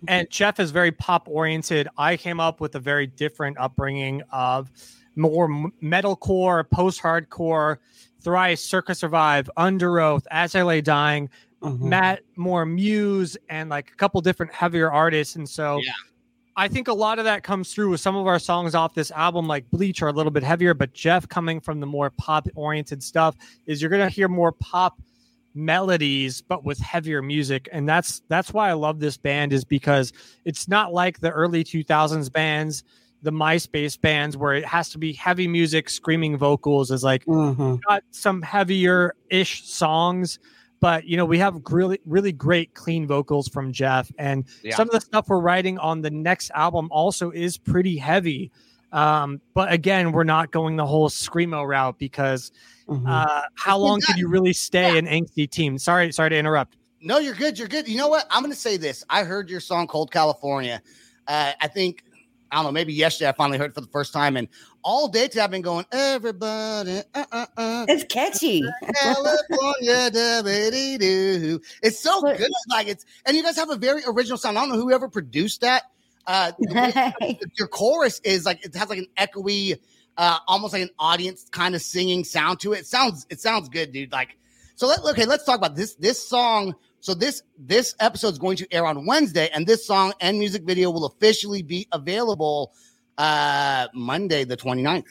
And 0.08 0.28
Jeff 0.32 0.60
is 0.60 0.72
very 0.72 0.92
pop 0.92 1.28
oriented. 1.30 1.88
I 1.98 2.18
came 2.18 2.40
up 2.40 2.60
with 2.60 2.74
a 2.76 2.80
very 2.80 3.06
different 3.06 3.58
upbringing 3.60 4.24
of 4.32 4.72
more 5.16 5.46
m- 5.46 5.72
metalcore, 5.82 6.68
post 6.72 7.00
hardcore, 7.02 7.78
Thrice, 8.20 8.64
Circa 8.64 8.96
Survive, 8.96 9.48
Underoath, 9.58 10.24
As 10.32 10.56
I 10.56 10.64
Lay 10.64 10.82
Dying. 10.82 11.30
Mhm. 11.62 11.80
Matt 11.82 12.22
more 12.36 12.66
Muse 12.66 13.38
and 13.50 13.70
like 13.70 13.92
a 13.92 13.96
couple 13.96 14.20
different 14.22 14.54
heavier 14.54 14.92
artists. 14.92 15.36
And 15.36 15.48
so 15.48 15.78
Yeah. 15.84 15.92
I 16.57 16.68
think 16.69 16.88
a 16.88 16.94
lot 16.94 17.19
of 17.19 17.25
that 17.25 17.44
comes 17.44 17.74
through 17.74 17.90
with 17.90 18.00
some 18.00 18.16
of 18.16 18.28
our 18.28 18.40
songs 18.40 18.75
off 18.75 18.94
this 18.94 19.12
album, 19.12 19.46
like 19.48 19.69
Bleach, 19.72 20.02
are 20.02 20.07
a 20.07 20.13
little 20.13 20.31
bit 20.31 20.44
heavier. 20.44 20.74
But 20.74 20.94
Jeff 20.94 21.28
coming 21.28 21.60
from 21.60 21.80
the 21.81 21.86
more 21.86 22.10
pop 22.12 22.48
oriented 22.56 23.04
stuff 23.04 23.36
is 23.66 23.81
you're 23.81 23.92
gonna 23.92 24.10
hear 24.10 24.30
more 24.30 24.54
pop 24.54 25.02
melodies, 25.54 26.42
but 26.42 26.63
with 26.63 26.78
heavier 26.80 27.22
music, 27.22 27.68
and 27.74 27.88
that's 27.88 28.22
that's 28.30 28.54
why 28.54 28.69
I 28.69 28.74
love 28.74 29.00
this 29.00 29.18
band 29.18 29.52
is 29.52 29.66
because 29.66 30.13
it's 30.46 30.68
not 30.68 30.94
like 30.94 31.19
the 31.19 31.31
early 31.31 31.63
2000s 31.63 32.30
bands, 32.30 32.84
the 33.22 33.31
MySpace 33.31 34.00
bands, 34.00 34.38
where 34.38 34.54
it 34.54 34.66
has 34.66 34.90
to 34.92 34.98
be 34.98 35.12
heavy 35.12 35.48
music, 35.50 35.90
screaming 35.90 36.38
vocals. 36.38 36.90
Is 36.90 37.04
like 37.04 37.25
Mhm. 37.25 37.80
got 37.86 38.04
some 38.12 38.42
heavier 38.42 39.13
ish 39.30 39.63
songs 39.66 40.40
but 40.86 41.06
you 41.06 41.18
know 41.18 41.26
we 41.26 41.40
have 41.40 41.60
really 41.72 42.00
really 42.06 42.32
great 42.32 42.76
clean 42.76 43.08
vocals 43.08 43.48
from 43.48 43.72
jeff 43.74 44.12
and 44.20 44.46
Yeah. 44.62 44.76
some 44.76 44.88
of 44.88 44.94
the 44.94 45.02
stuff 45.02 45.28
we're 45.28 45.40
writing 45.40 45.80
on 45.80 46.02
the 46.02 46.12
next 46.12 46.52
album 46.54 46.90
also 46.92 47.32
is 47.32 47.58
pretty 47.58 47.98
heavy 47.98 48.52
um, 48.92 49.42
but 49.56 49.74
again 49.74 50.12
we're 50.12 50.24
not 50.24 50.52
going 50.52 50.76
the 50.76 50.86
whole 50.86 51.10
screamo 51.10 51.68
route 51.68 51.98
because 51.98 52.52
Mhm. 52.88 53.04
uh, 53.10 53.42
how 53.56 53.80
long 53.80 54.00
could 54.02 54.16
you 54.16 54.28
really 54.28 54.54
stay 54.54 55.00
an 55.00 55.08
angsty 55.08 55.50
team 55.50 55.80
sorry 55.80 56.12
sorry 56.12 56.30
to 56.30 56.38
interrupt 56.38 56.78
No, 57.02 57.18
you're 57.18 57.34
good. 57.36 57.58
You're 57.60 57.68
good. 57.68 57.88
You 57.88 57.98
know 57.98 58.08
what? 58.08 58.26
I'm 58.32 58.42
going 58.42 58.54
to 58.54 58.58
say 58.60 58.78
this. 58.78 59.04
I 59.10 59.24
heard 59.24 59.48
your 59.50 59.60
song 59.60 59.86
"Cold 59.86 60.10
California." 60.12 60.82
Uh, 61.28 61.52
I 61.62 61.68
think 61.68 62.04
I 62.56 62.60
don't 62.60 62.68
know. 62.68 62.72
Maybe 62.72 62.94
yesterday 62.94 63.28
I 63.28 63.34
finally 63.34 63.57
heard 63.57 63.72
it 63.72 63.74
for 63.74 63.81
the 63.81 63.88
first 63.88 64.13
time, 64.13 64.38
and 64.38 64.48
all 64.81 65.10
day 65.10 65.28
today 65.28 65.42
I've 65.42 65.52
been 65.52 65.62
going, 65.62 65.86
"Everybody, 65.92 67.02
uh, 67.13 67.25
uh, 67.30 67.46
uh, 67.57 67.86
It's 67.90 68.06
catchy. 68.06 68.63
California, 69.02 70.10
da-ba-dee-doo." 70.10 71.60
It's 71.84 72.00
so 72.00 72.22
But- 72.22 72.38
good. 72.38 72.50
Like 72.69 72.88
it's, 72.88 73.06
and 73.25 73.36
you 73.36 73.44
guys 73.44 73.57
have 73.57 73.69
a 73.69 73.75
very 73.75 74.04
original 74.07 74.38
sound. 74.38 74.57
I 74.57 74.62
don't 74.62 74.69
know 74.69 74.78
whoever 74.81 75.10
produced 75.10 75.62
that. 75.62 75.84
Uh, 76.28 76.54
your 77.57 77.68
chorus 77.68 78.22
is 78.24 78.46
like 78.46 78.66
it 78.66 78.74
has 78.74 78.88
like 78.90 79.00
an 79.00 79.08
echoey, 79.18 79.78
uh, 80.16 80.38
almost 80.48 80.72
like 80.72 80.84
an 80.84 80.90
audience 80.98 81.48
kind 81.51 81.75
of 81.75 81.81
singing 81.81 82.24
sound 82.24 82.62
to 82.62 82.72
it. 82.72 82.80
It 82.80 82.88
sounds 82.88 83.28
it 83.30 83.42
sounds 83.42 83.68
good, 83.68 83.92
dude. 83.92 84.13
Like 84.13 84.38
so. 84.75 84.88
Let, 84.88 85.04
okay, 85.12 85.25
let's 85.25 85.44
talk 85.44 85.58
about 85.58 85.75
this 85.75 85.96
this 85.96 86.25
song. 86.25 86.74
So 87.06 87.13
this 87.13 87.44
this 87.56 87.94
episode 88.00 88.30
is 88.30 88.40
going 88.40 88.57
to 88.57 88.74
air 88.74 88.84
on 88.84 89.06
Wednesday, 89.06 89.48
and 89.54 89.68
this 89.68 89.86
song 89.86 90.12
and 90.22 90.40
music 90.40 90.63
video 90.63 90.90
will 90.90 91.06
officially 91.06 91.62
be 91.62 91.88
available 91.92 92.74
uh 93.19 93.86
Monday 93.94 94.44
the 94.44 94.58
29th. 94.58 95.03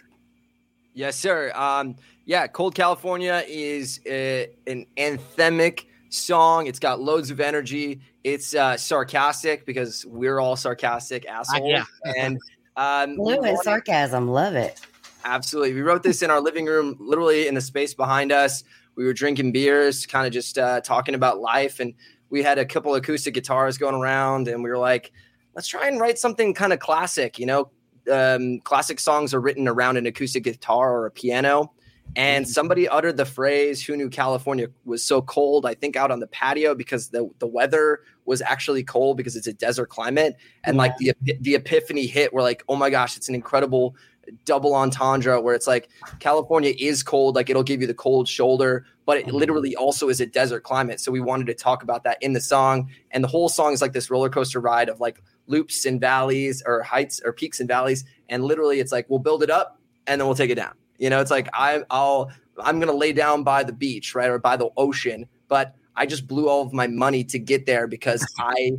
Yes, 0.92 1.14
sir. 1.14 1.52
Um, 1.54 1.94
yeah, 2.24 2.48
Cold 2.48 2.74
California 2.74 3.44
is 3.46 4.00
uh 4.08 4.46
an 4.66 4.86
anthemic 4.96 5.84
song. 6.08 6.66
It's 6.66 6.80
got 6.80 7.00
loads 7.00 7.30
of 7.30 7.38
energy. 7.38 8.00
It's 8.24 8.56
uh, 8.56 8.76
sarcastic 8.76 9.64
because 9.64 10.04
we're 10.04 10.40
all 10.40 10.56
sarcastic 10.56 11.26
assholes. 11.26 11.70
yeah. 11.70 11.84
and 12.16 12.40
um, 12.76 13.10
we 13.10 13.16
Fluent 13.36 13.40
wanted- 13.42 13.62
sarcasm. 13.62 14.26
Love 14.26 14.56
it. 14.56 14.80
Absolutely. 15.24 15.74
We 15.74 15.82
wrote 15.82 16.02
this 16.02 16.22
in 16.22 16.30
our 16.30 16.40
living 16.40 16.66
room, 16.66 16.96
literally 16.98 17.46
in 17.46 17.54
the 17.54 17.60
space 17.60 17.94
behind 17.94 18.32
us. 18.32 18.64
We 18.96 19.04
were 19.04 19.12
drinking 19.12 19.52
beers, 19.52 20.06
kind 20.06 20.26
of 20.26 20.32
just 20.32 20.58
uh, 20.58 20.80
talking 20.80 21.14
about 21.14 21.40
life. 21.40 21.80
And 21.80 21.94
we 22.30 22.42
had 22.42 22.58
a 22.58 22.64
couple 22.64 22.94
acoustic 22.94 23.34
guitars 23.34 23.78
going 23.78 23.94
around. 23.94 24.48
And 24.48 24.62
we 24.62 24.70
were 24.70 24.78
like, 24.78 25.12
let's 25.54 25.68
try 25.68 25.88
and 25.88 26.00
write 26.00 26.18
something 26.18 26.54
kind 26.54 26.72
of 26.72 26.78
classic. 26.78 27.38
You 27.38 27.46
know, 27.46 27.70
um, 28.10 28.60
classic 28.60 29.00
songs 29.00 29.34
are 29.34 29.40
written 29.40 29.68
around 29.68 29.96
an 29.96 30.06
acoustic 30.06 30.44
guitar 30.44 30.92
or 30.92 31.06
a 31.06 31.10
piano. 31.10 31.72
And 32.16 32.48
somebody 32.48 32.88
uttered 32.88 33.16
the 33.16 33.24
phrase, 33.24 33.84
Who 33.84 33.96
knew 33.96 34.08
California 34.08 34.68
was 34.84 35.02
so 35.02 35.20
cold? 35.22 35.66
I 35.66 35.74
think 35.74 35.96
out 35.96 36.10
on 36.10 36.20
the 36.20 36.26
patio 36.26 36.74
because 36.74 37.08
the, 37.08 37.28
the 37.38 37.46
weather 37.46 38.00
was 38.24 38.40
actually 38.40 38.84
cold 38.84 39.16
because 39.16 39.36
it's 39.36 39.46
a 39.46 39.52
desert 39.52 39.86
climate. 39.86 40.36
And 40.62 40.76
like 40.76 40.96
the, 40.98 41.12
the 41.40 41.54
epiphany 41.54 42.06
hit, 42.06 42.32
we're 42.32 42.42
like, 42.42 42.62
oh 42.68 42.76
my 42.76 42.90
gosh, 42.90 43.16
it's 43.16 43.28
an 43.28 43.34
incredible 43.34 43.96
double 44.44 44.74
entendre 44.74 45.40
where 45.40 45.54
it's 45.54 45.66
like 45.66 45.88
California 46.20 46.74
is 46.78 47.02
cold, 47.02 47.34
like 47.34 47.50
it'll 47.50 47.62
give 47.62 47.80
you 47.80 47.86
the 47.86 47.94
cold 47.94 48.28
shoulder, 48.28 48.84
but 49.06 49.18
it 49.18 49.26
mm-hmm. 49.26 49.36
literally 49.36 49.76
also 49.76 50.08
is 50.08 50.20
a 50.20 50.26
desert 50.26 50.62
climate. 50.62 51.00
So 51.00 51.12
we 51.12 51.20
wanted 51.20 51.46
to 51.46 51.54
talk 51.54 51.82
about 51.82 52.04
that 52.04 52.22
in 52.22 52.32
the 52.32 52.40
song. 52.40 52.90
And 53.10 53.22
the 53.22 53.28
whole 53.28 53.48
song 53.48 53.72
is 53.72 53.82
like 53.82 53.92
this 53.92 54.10
roller 54.10 54.28
coaster 54.28 54.60
ride 54.60 54.88
of 54.88 55.00
like 55.00 55.22
loops 55.46 55.84
and 55.84 56.00
valleys 56.00 56.62
or 56.66 56.82
heights 56.82 57.20
or 57.24 57.32
peaks 57.32 57.60
and 57.60 57.68
valleys. 57.68 58.04
And 58.28 58.44
literally 58.44 58.80
it's 58.80 58.92
like 58.92 59.06
we'll 59.08 59.18
build 59.18 59.42
it 59.42 59.50
up 59.50 59.80
and 60.06 60.20
then 60.20 60.26
we'll 60.26 60.36
take 60.36 60.50
it 60.50 60.56
down. 60.56 60.74
You 60.98 61.10
know, 61.10 61.20
it's 61.20 61.30
like 61.30 61.48
I 61.52 61.84
I'll 61.90 62.30
I'm 62.58 62.78
gonna 62.80 62.92
lay 62.92 63.12
down 63.12 63.42
by 63.42 63.64
the 63.64 63.72
beach, 63.72 64.14
right? 64.14 64.30
Or 64.30 64.38
by 64.38 64.56
the 64.56 64.70
ocean, 64.76 65.26
but 65.48 65.74
I 65.96 66.06
just 66.06 66.26
blew 66.26 66.48
all 66.48 66.62
of 66.62 66.72
my 66.72 66.86
money 66.86 67.24
to 67.24 67.38
get 67.38 67.66
there 67.66 67.86
because 67.86 68.26
I 68.38 68.72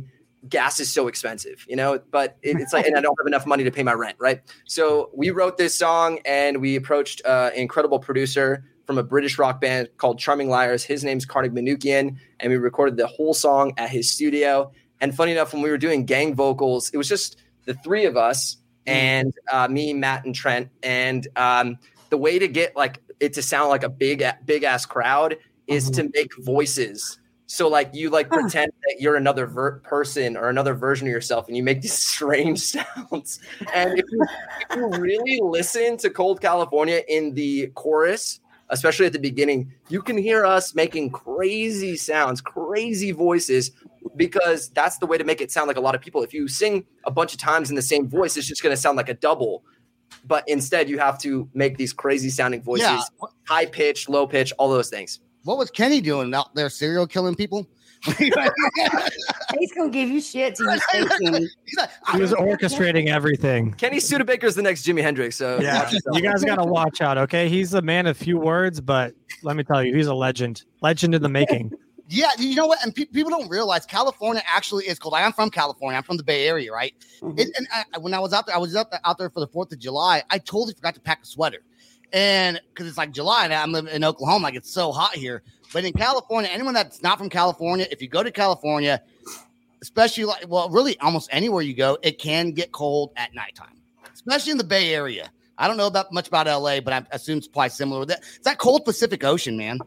gas 0.48 0.80
is 0.80 0.92
so 0.92 1.08
expensive, 1.08 1.64
you 1.68 1.76
know, 1.76 2.00
but 2.10 2.36
it, 2.42 2.60
it's 2.60 2.72
like, 2.72 2.86
and 2.86 2.96
I 2.96 3.00
don't 3.00 3.16
have 3.18 3.26
enough 3.26 3.46
money 3.46 3.64
to 3.64 3.70
pay 3.70 3.82
my 3.82 3.92
rent, 3.92 4.16
right? 4.18 4.42
So 4.66 5.10
we 5.14 5.30
wrote 5.30 5.58
this 5.58 5.76
song 5.76 6.18
and 6.24 6.60
we 6.60 6.76
approached 6.76 7.22
uh, 7.24 7.50
an 7.54 7.60
incredible 7.60 7.98
producer 7.98 8.64
from 8.86 8.98
a 8.98 9.02
British 9.02 9.38
rock 9.38 9.60
band 9.60 9.88
called 9.96 10.18
Charming 10.18 10.48
Liars. 10.48 10.84
His 10.84 11.02
name's 11.02 11.26
Karnig 11.26 11.50
Manoukian, 11.50 12.16
and 12.38 12.50
we 12.50 12.56
recorded 12.56 12.96
the 12.96 13.06
whole 13.06 13.34
song 13.34 13.72
at 13.76 13.90
his 13.90 14.10
studio. 14.10 14.70
And 15.00 15.14
funny 15.14 15.32
enough, 15.32 15.52
when 15.52 15.62
we 15.62 15.70
were 15.70 15.78
doing 15.78 16.06
gang 16.06 16.34
vocals, 16.34 16.90
it 16.90 16.96
was 16.96 17.08
just 17.08 17.38
the 17.66 17.74
three 17.74 18.04
of 18.06 18.16
us 18.16 18.58
and 18.86 19.34
uh, 19.52 19.66
me, 19.68 19.92
Matt, 19.92 20.24
and 20.24 20.34
Trent. 20.34 20.70
And 20.82 21.26
um, 21.36 21.78
the 22.10 22.16
way 22.16 22.38
to 22.38 22.48
get 22.48 22.76
like 22.76 23.02
it 23.18 23.32
to 23.34 23.42
sound 23.42 23.70
like 23.70 23.82
a 23.82 23.88
big 23.88 24.24
big 24.44 24.62
ass 24.62 24.86
crowd 24.86 25.36
is 25.66 25.90
to 25.90 26.08
make 26.14 26.30
voices. 26.38 27.18
So 27.46 27.68
like 27.68 27.90
you 27.94 28.10
like 28.10 28.28
pretend 28.28 28.72
that 28.88 28.96
you're 29.00 29.14
another 29.16 29.46
ver- 29.46 29.78
person 29.80 30.36
or 30.36 30.48
another 30.48 30.74
version 30.74 31.06
of 31.06 31.12
yourself, 31.12 31.46
and 31.48 31.56
you 31.56 31.62
make 31.62 31.80
these 31.80 31.92
strange 32.14 32.58
sounds. 32.60 33.38
And 33.72 33.98
if 33.98 34.04
you, 34.10 34.20
if 34.70 34.76
you 34.76 34.88
really 35.00 35.38
listen 35.42 35.96
to 35.98 36.10
Cold 36.10 36.40
California 36.40 37.02
in 37.08 37.34
the 37.34 37.68
chorus, 37.74 38.40
especially 38.70 39.06
at 39.06 39.12
the 39.12 39.20
beginning, 39.20 39.72
you 39.88 40.02
can 40.02 40.18
hear 40.18 40.44
us 40.44 40.74
making 40.74 41.10
crazy 41.10 41.96
sounds, 41.96 42.40
crazy 42.40 43.12
voices, 43.12 43.70
because 44.16 44.68
that's 44.70 44.98
the 44.98 45.06
way 45.06 45.16
to 45.16 45.22
make 45.24 45.40
it 45.40 45.52
sound 45.52 45.68
like 45.68 45.76
a 45.76 45.80
lot 45.80 45.94
of 45.94 46.00
people. 46.00 46.22
If 46.24 46.34
you 46.34 46.48
sing 46.48 46.84
a 47.04 47.10
bunch 47.12 47.32
of 47.32 47.38
times 47.38 47.70
in 47.70 47.76
the 47.76 47.82
same 47.82 48.08
voice, 48.08 48.36
it's 48.36 48.48
just 48.48 48.62
going 48.62 48.74
to 48.74 48.80
sound 48.80 48.96
like 48.96 49.08
a 49.08 49.14
double. 49.14 49.62
But 50.24 50.42
instead, 50.48 50.88
you 50.88 50.98
have 50.98 51.18
to 51.20 51.48
make 51.54 51.76
these 51.76 51.92
crazy 51.92 52.30
sounding 52.30 52.62
voices, 52.62 52.86
Yeah. 52.88 53.02
high 53.44 53.66
pitch, 53.66 54.08
low 54.08 54.26
pitch, 54.26 54.52
all 54.58 54.68
those 54.68 54.90
things. 54.90 55.20
What 55.46 55.58
was 55.58 55.70
Kenny 55.70 56.00
doing 56.00 56.34
out 56.34 56.52
there, 56.56 56.68
serial 56.68 57.06
killing 57.06 57.36
people? 57.36 57.68
He's 58.18 58.34
gonna 58.34 59.90
give 59.90 60.08
you 60.08 60.20
shit 60.20 60.56
till 60.56 60.72
you 60.72 60.78
say 60.92 61.04
Kenny. 61.06 61.46
Like, 61.78 61.90
He 62.12 62.20
was 62.20 62.32
orchestrating 62.32 63.06
everything. 63.08 63.72
Kenny 63.74 64.00
Studebaker 64.00 64.46
is 64.48 64.56
the 64.56 64.62
next 64.62 64.84
Jimi 64.84 65.02
Hendrix. 65.02 65.36
So 65.36 65.60
Yeah, 65.60 65.88
you 66.12 66.20
guys 66.20 66.42
got 66.44 66.56
to 66.56 66.64
watch 66.64 67.00
out. 67.00 67.16
Okay, 67.16 67.48
he's 67.48 67.74
a 67.74 67.82
man 67.82 68.06
of 68.06 68.16
few 68.16 68.38
words, 68.38 68.80
but 68.80 69.14
let 69.42 69.54
me 69.56 69.62
tell 69.62 69.84
you, 69.84 69.94
he's 69.94 70.08
a 70.08 70.14
legend. 70.14 70.64
Legend 70.82 71.14
in 71.14 71.22
the 71.22 71.28
making. 71.28 71.72
Yeah, 72.08 72.28
you 72.38 72.54
know 72.54 72.68
what? 72.68 72.78
And 72.84 72.94
pe- 72.94 73.06
people 73.06 73.32
don't 73.32 73.48
realize 73.50 73.84
California 73.84 74.40
actually 74.46 74.84
is 74.86 74.96
cold. 74.96 75.10
Like, 75.10 75.24
I'm 75.24 75.32
from 75.32 75.50
California. 75.50 75.96
I'm 75.96 76.04
from 76.04 76.16
the 76.16 76.22
Bay 76.22 76.46
Area, 76.46 76.72
right? 76.72 76.94
Mhm. 77.20 77.36
It, 77.36 77.48
and 77.58 77.66
I, 77.74 77.98
when 77.98 78.14
I 78.14 78.20
was 78.20 78.32
out 78.32 78.46
there, 78.46 78.54
I 78.54 78.58
was 78.60 78.76
out 78.76 78.92
there, 78.92 79.00
out 79.04 79.18
there 79.18 79.28
for 79.28 79.40
the 79.40 79.48
Fourth 79.48 79.72
of 79.72 79.80
July. 79.80 80.22
I 80.30 80.38
totally 80.38 80.72
forgot 80.74 80.94
to 80.94 81.00
pack 81.00 81.24
a 81.24 81.26
sweater, 81.26 81.64
and 82.12 82.60
because 82.68 82.86
it's 82.86 82.98
like 82.98 83.12
July, 83.12 83.44
and 83.44 83.54
I'm 83.54 83.72
living 83.72 83.94
in 83.94 84.04
Oklahoma, 84.04 84.44
like 84.44 84.54
it's 84.54 84.70
so 84.70 84.92
hot 84.92 85.14
here. 85.14 85.42
But 85.72 85.84
in 85.84 85.92
California, 85.92 86.50
anyone 86.50 86.74
that's 86.74 87.02
not 87.02 87.18
from 87.18 87.28
California, 87.28 87.86
if 87.90 88.00
you 88.00 88.08
go 88.08 88.22
to 88.22 88.30
California, 88.30 89.02
especially 89.82 90.24
like 90.24 90.46
well, 90.48 90.70
really 90.70 90.98
almost 91.00 91.28
anywhere 91.32 91.62
you 91.62 91.74
go, 91.74 91.98
it 92.02 92.18
can 92.18 92.52
get 92.52 92.72
cold 92.72 93.12
at 93.16 93.34
nighttime, 93.34 93.80
especially 94.12 94.52
in 94.52 94.58
the 94.58 94.64
Bay 94.64 94.94
Area. 94.94 95.30
I 95.58 95.68
don't 95.68 95.76
know 95.76 95.86
about 95.86 96.12
much 96.12 96.28
about 96.28 96.46
LA, 96.46 96.80
but 96.80 96.92
I 96.92 97.06
assume 97.12 97.38
it's 97.38 97.48
probably 97.48 97.70
similar 97.70 98.00
with 98.00 98.08
that. 98.10 98.18
It's 98.18 98.44
that 98.44 98.58
cold 98.58 98.84
Pacific 98.84 99.24
Ocean, 99.24 99.56
man. 99.56 99.78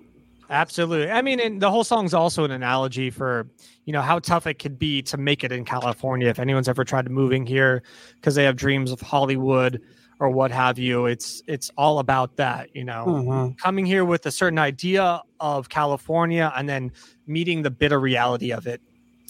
Absolutely. 0.49 1.11
I 1.11 1.21
mean, 1.21 1.39
and 1.39 1.61
the 1.61 1.69
whole 1.69 1.83
song's 1.83 2.13
also 2.13 2.43
an 2.43 2.49
analogy 2.49 3.11
for, 3.11 3.47
you 3.85 3.93
know, 3.93 4.01
how 4.01 4.17
tough 4.17 4.47
it 4.47 4.55
could 4.55 4.79
be 4.79 5.03
to 5.03 5.17
make 5.17 5.43
it 5.43 5.51
in 5.51 5.63
California. 5.63 6.27
If 6.27 6.39
anyone's 6.39 6.67
ever 6.67 6.83
tried 6.83 7.09
moving 7.11 7.45
here 7.45 7.83
because 8.15 8.33
they 8.33 8.45
have 8.45 8.55
dreams 8.55 8.91
of 8.91 8.99
Hollywood 8.99 9.79
or 10.19 10.29
what 10.29 10.51
have 10.51 10.77
you, 10.77 11.05
it's 11.05 11.41
it's 11.47 11.71
all 11.77 11.99
about 11.99 12.35
that, 12.37 12.75
you 12.75 12.83
know. 12.83 13.05
Mhm. 13.07 13.57
Coming 13.57 13.85
here 13.85 14.03
with 14.05 14.25
a 14.25 14.31
certain 14.31 14.59
idea 14.59 15.21
of 15.39 15.69
California 15.69 16.51
and 16.55 16.67
then 16.67 16.91
meeting 17.25 17.61
the 17.61 17.71
bitter 17.71 17.99
reality 17.99 18.51
of 18.51 18.67
it. 18.67 18.81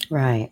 Right. 0.10 0.52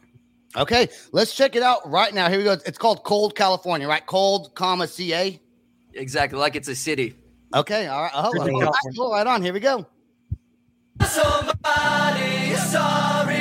Okay, 0.55 0.89
let's 1.11 1.35
check 1.35 1.55
it 1.55 1.63
out 1.63 1.87
right 1.89 2.13
now. 2.13 2.29
Here 2.29 2.37
we 2.37 2.43
go. 2.43 2.53
It's 2.65 2.77
called 2.77 3.03
Cold 3.03 3.35
California, 3.35 3.87
right? 3.87 4.05
Cold, 4.05 4.53
comma 4.55 4.87
CA. 4.87 5.39
exactly 5.93 6.37
like 6.39 6.55
it's 6.55 6.67
a 6.67 6.75
city. 6.75 7.15
Okay, 7.55 7.87
all 7.87 8.03
right. 8.03 8.11
Oh, 8.13 8.31
Good 8.31 8.41
all 8.41 8.45
thing. 8.45 9.11
right, 9.11 9.27
on. 9.27 9.41
Here 9.41 9.53
we 9.53 9.59
go. 9.59 9.85
Somebody 11.01 12.55
sorry. 12.55 13.36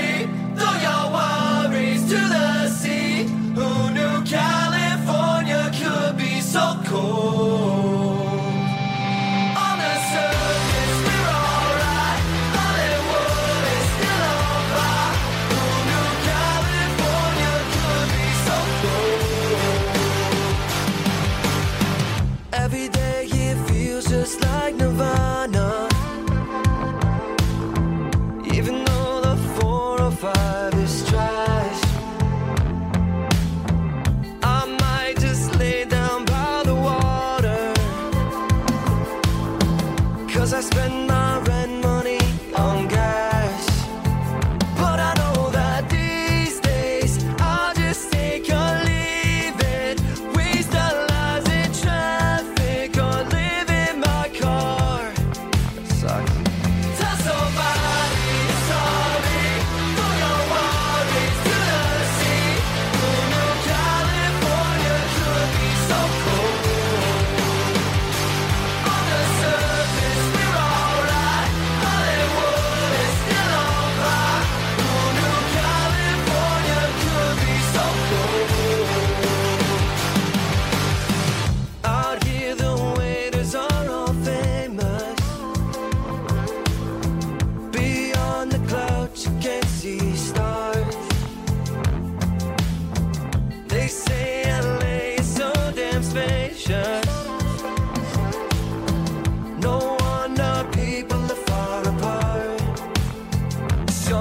Cause 40.36 40.52
I 40.52 40.60
spend 40.60 41.06
my 41.06 41.38
rent 41.38 41.75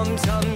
Sometimes 0.04 0.28
I 0.28 0.55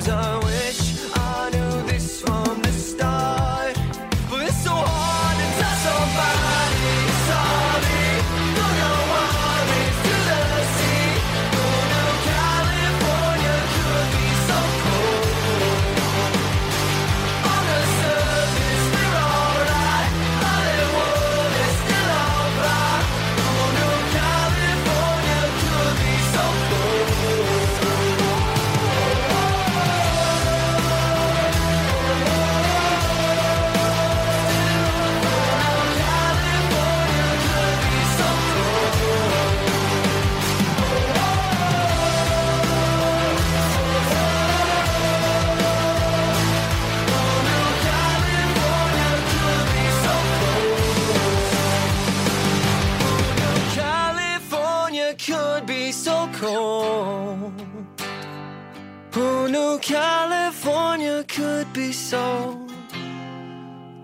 California 61.22 61.24
could 61.24 61.72
be 61.72 61.92
so 61.92 62.66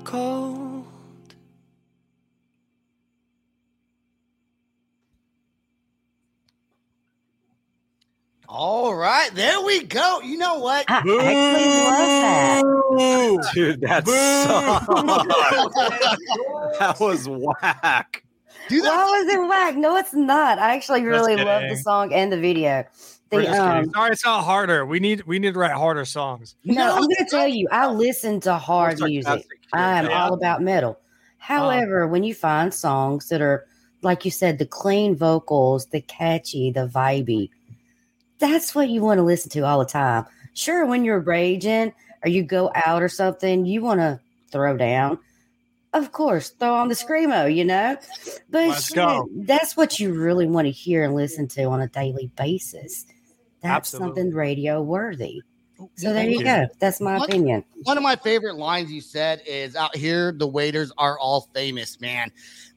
cold? 0.05 0.85
All 8.49 8.95
right, 8.95 9.31
there 9.35 9.61
we 9.61 9.83
go. 9.85 10.21
You 10.23 10.39
know 10.39 10.61
what? 10.61 10.87
I 10.89 10.99
actually 10.99 11.13
love 11.85 12.09
that. 12.23 13.51
Dude, 13.55 13.81
that 13.83 14.07
sucked. 14.07 14.87
that 16.79 17.01
was 17.01 17.29
whack. 17.29 18.23
Do 18.69 18.81
that. 18.83 18.89
Why 18.89 19.05
was 19.05 19.35
it 19.35 19.49
whack? 19.49 19.77
No, 19.77 19.97
it's 19.97 20.15
not. 20.15 20.59
I 20.59 20.75
actually 20.75 21.03
really 21.05 21.37
love 21.37 21.63
the 21.69 21.77
song 21.77 22.13
and 22.15 22.33
the 22.33 22.39
video. 22.39 22.85
We're 23.33 23.41
The, 23.41 23.45
just 23.47 23.59
kidding. 23.61 23.71
um, 23.89 23.91
Sorry, 23.91 24.11
it's 24.13 24.25
not 24.25 24.45
harder. 24.45 24.87
We 24.87 25.01
need 25.01 25.23
we 25.25 25.39
need 25.39 25.55
to 25.55 25.59
write 25.59 25.73
harder 25.73 26.05
songs. 26.05 26.55
no, 26.65 26.95
I'm 26.95 27.03
going 27.03 27.17
to 27.17 27.27
tell 27.29 27.49
you, 27.49 27.67
I 27.73 27.91
listen 27.91 28.41
to 28.41 28.55
hard 28.55 29.01
music. 29.01 29.47
I 29.73 29.99
am 29.99 30.07
Yeah. 30.07 30.23
all 30.25 30.35
about 30.35 30.63
metal. 30.63 30.99
However, 31.39 32.07
when 32.07 32.23
you 32.25 32.35
find 32.35 32.73
songs 32.73 33.29
that 33.29 33.41
are, 33.41 33.67
like 34.03 34.25
you 34.25 34.31
said, 34.31 34.59
the 34.59 34.67
clean 34.67 35.17
vocals, 35.17 35.87
the 35.87 36.01
catchy, 36.01 36.71
the 36.71 36.87
vibey, 36.89 37.51
that's 38.39 38.75
what 38.75 38.89
you 38.89 39.01
want 39.03 39.19
to 39.19 39.23
listen 39.25 39.51
to 39.51 39.61
all 39.61 39.79
the 39.79 39.85
time. 39.87 40.25
Sure, 40.55 40.87
when 40.87 41.05
you're 41.05 41.21
raging 41.21 41.93
or 42.25 42.29
you 42.29 42.43
go 42.43 42.71
out 42.75 43.03
or 43.03 43.09
something, 43.09 43.65
you 43.67 43.83
want 43.83 44.01
to 44.01 44.21
throw 44.51 44.77
down. 44.77 45.19
Of 45.93 46.13
course, 46.13 46.51
throw 46.51 46.75
on 46.75 46.89
the 46.89 46.95
screamo, 46.95 47.53
you 47.55 47.65
know. 47.65 47.97
But 48.51 48.69
Let's 48.69 48.87
shit, 48.89 48.97
go. 48.97 49.29
that's 49.35 49.77
what 49.77 49.99
you 49.99 50.13
really 50.13 50.47
want 50.47 50.67
to 50.67 50.71
hear 50.71 51.05
and 51.05 51.15
listen 51.15 51.49
to 51.49 51.65
on 51.65 51.81
a 51.81 51.89
daily 51.89 52.31
basis. 52.37 53.07
That's 53.63 53.93
Absolutely. 53.93 54.09
something 54.09 54.35
radio 54.35 54.83
worthy. 54.83 55.41
Oh, 55.79 55.91
so 55.97 56.13
there 56.13 56.29
you 56.29 56.39
you. 56.39 56.45
go. 56.45 56.67
That's 56.79 57.01
my 57.01 57.19
What? 57.19 57.29
opinion. 57.29 57.65
One 57.83 57.97
of 57.97 58.03
my 58.03 58.17
favorite 58.17 58.57
lines 58.57 58.91
you 58.91 59.01
said 59.01 59.43
is 59.47 59.77
out 59.77 59.95
here, 59.95 60.33
the 60.33 60.47
waiters 60.47 60.91
are 60.97 61.19
all 61.19 61.49
famous, 61.55 62.01
man. 62.01 62.31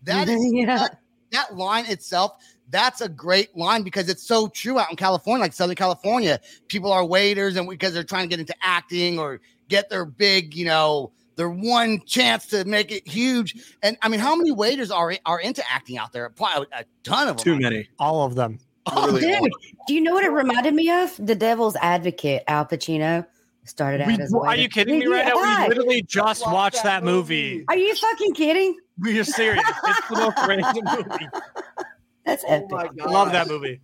That 0.03 0.27
is 0.27 0.39
yeah. 0.53 0.77
that, 0.77 0.99
that 1.31 1.55
line 1.55 1.85
itself, 1.85 2.33
that's 2.69 3.01
a 3.01 3.09
great 3.09 3.55
line 3.55 3.83
because 3.83 4.09
it's 4.09 4.23
so 4.23 4.47
true 4.49 4.79
out 4.79 4.89
in 4.89 4.95
California, 4.95 5.41
like 5.41 5.53
Southern 5.53 5.75
California. 5.75 6.39
People 6.67 6.91
are 6.91 7.05
waiters 7.05 7.55
and 7.55 7.69
because 7.69 7.93
they're 7.93 8.03
trying 8.03 8.23
to 8.23 8.29
get 8.29 8.39
into 8.39 8.55
acting 8.61 9.17
or 9.17 9.39
get 9.69 9.89
their 9.89 10.05
big, 10.05 10.53
you 10.53 10.65
know, 10.65 11.11
their 11.35 11.49
one 11.49 12.01
chance 12.05 12.47
to 12.47 12.65
make 12.65 12.91
it 12.91 13.07
huge. 13.07 13.55
And 13.81 13.97
I 14.01 14.09
mean, 14.09 14.19
how 14.19 14.35
many 14.35 14.51
waiters 14.51 14.91
are 14.91 15.13
are 15.25 15.39
into 15.39 15.63
acting 15.71 15.97
out 15.97 16.11
there? 16.11 16.29
Probably 16.29 16.67
a 16.73 16.83
ton 17.03 17.29
of 17.29 17.37
them. 17.37 17.43
Too 17.43 17.59
many. 17.59 17.87
All 17.97 18.25
of 18.25 18.35
them. 18.35 18.59
Oh, 18.87 19.09
Literally 19.11 19.35
all. 19.35 19.43
Dude, 19.43 19.53
do 19.87 19.93
you 19.93 20.01
know 20.01 20.13
what 20.13 20.23
it 20.23 20.31
reminded 20.31 20.73
me 20.73 20.89
of? 20.89 21.15
The 21.23 21.35
Devil's 21.35 21.75
Advocate, 21.77 22.43
Al 22.47 22.65
Pacino 22.65 23.25
started 23.65 24.01
out 24.01 24.07
We, 24.07 24.19
as. 24.19 24.33
a 24.33 24.37
are 24.37 24.55
you 24.55 24.69
kidding 24.69 24.99
me 24.99 25.05
right 25.07 25.25
now? 25.27 25.63
We 25.63 25.69
literally 25.69 26.01
just 26.03 26.45
Watch 26.45 26.53
watched 26.53 26.83
that 26.83 27.01
that 27.01 27.03
movie. 27.03 27.65
Are 27.67 27.77
you 27.77 27.93
fucking 27.95 28.33
kidding? 28.33 28.77
We 29.01 29.17
are 29.17 29.23
serious. 29.23 29.63
It's 29.85 30.07
the 30.09 30.15
most 30.17 30.37
random 30.47 30.83
movie. 30.83 31.27
That's 32.25 32.43
Oh 32.43 32.53
epic. 32.53 32.69
my 32.69 32.87
God. 32.87 33.11
Love 33.11 33.31
that 33.31 33.47
movie. 33.47 33.79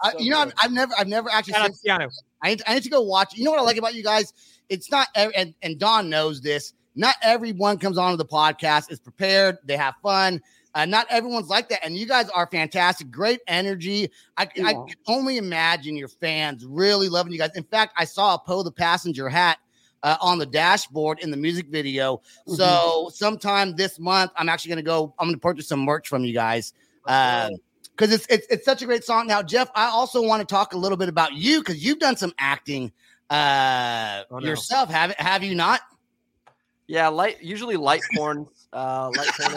I, 0.00 0.12
you 0.16 0.30
know, 0.30 0.38
I've, 0.38 0.52
I've 0.62 0.70
never, 0.70 0.92
I've 0.96 1.08
never 1.08 1.28
actually 1.28 1.54
Shout 1.54 1.74
seen 1.74 1.90
out. 1.90 2.12
I 2.40 2.50
need, 2.50 2.62
I 2.68 2.74
need 2.74 2.84
to 2.84 2.88
go 2.88 3.00
watch. 3.02 3.36
You 3.36 3.44
know 3.44 3.50
what 3.50 3.58
I 3.58 3.64
like 3.64 3.78
about 3.78 3.94
you 3.94 4.04
guys? 4.04 4.32
It's 4.68 4.88
not, 4.88 5.08
and, 5.16 5.54
and 5.62 5.76
Don 5.76 6.08
knows 6.08 6.40
this. 6.40 6.72
Not 6.94 7.16
everyone 7.20 7.78
comes 7.78 7.98
onto 7.98 8.16
the 8.16 8.24
podcast 8.24 8.92
is 8.92 9.00
prepared. 9.00 9.58
They 9.64 9.76
have 9.76 9.94
fun. 10.04 10.40
Uh, 10.74 10.86
not 10.86 11.06
everyone's 11.10 11.48
like 11.48 11.68
that. 11.68 11.84
And 11.84 11.96
you 11.96 12.06
guys 12.06 12.28
are 12.30 12.46
fantastic. 12.46 13.10
Great 13.10 13.40
energy. 13.46 14.10
I, 14.36 14.42
I 14.64 14.72
can 14.72 14.86
only 15.08 15.36
imagine 15.36 15.96
your 15.96 16.08
fans 16.08 16.64
really 16.64 17.08
loving 17.08 17.32
you 17.32 17.38
guys. 17.38 17.50
In 17.56 17.64
fact, 17.64 17.94
I 17.96 18.04
saw 18.04 18.34
a 18.34 18.38
Poe 18.38 18.62
the 18.62 18.70
Passenger 18.70 19.28
hat 19.28 19.58
uh, 20.02 20.16
on 20.20 20.38
the 20.38 20.46
dashboard 20.46 21.18
in 21.20 21.30
the 21.30 21.36
music 21.36 21.68
video. 21.68 22.22
So 22.46 23.10
sometime 23.12 23.74
this 23.74 23.98
month, 23.98 24.30
I'm 24.36 24.48
actually 24.48 24.70
going 24.70 24.84
to 24.84 24.88
go, 24.88 25.14
I'm 25.18 25.26
going 25.26 25.34
to 25.34 25.40
purchase 25.40 25.68
some 25.68 25.80
merch 25.80 26.08
from 26.08 26.24
you 26.24 26.32
guys. 26.32 26.72
Uh, 27.04 27.50
because 27.96 28.14
it's, 28.14 28.26
it's 28.30 28.46
it's 28.48 28.64
such 28.64 28.80
a 28.80 28.86
great 28.86 29.04
song. 29.04 29.26
Now, 29.26 29.42
Jeff, 29.42 29.70
I 29.74 29.86
also 29.86 30.22
want 30.22 30.40
to 30.40 30.46
talk 30.46 30.72
a 30.72 30.78
little 30.78 30.96
bit 30.96 31.10
about 31.10 31.34
you 31.34 31.58
because 31.58 31.84
you've 31.84 31.98
done 31.98 32.16
some 32.16 32.32
acting 32.38 32.92
uh 33.28 34.22
Oh, 34.30 34.38
no. 34.38 34.46
yourself, 34.46 34.90
have 34.90 35.12
have 35.18 35.44
you 35.44 35.54
not? 35.54 35.82
Yeah, 36.86 37.08
light 37.08 37.42
usually 37.42 37.76
light 37.76 38.00
porn. 38.16 38.46
Uh, 38.72 39.10
light 39.16 39.28
porn. 39.36 39.56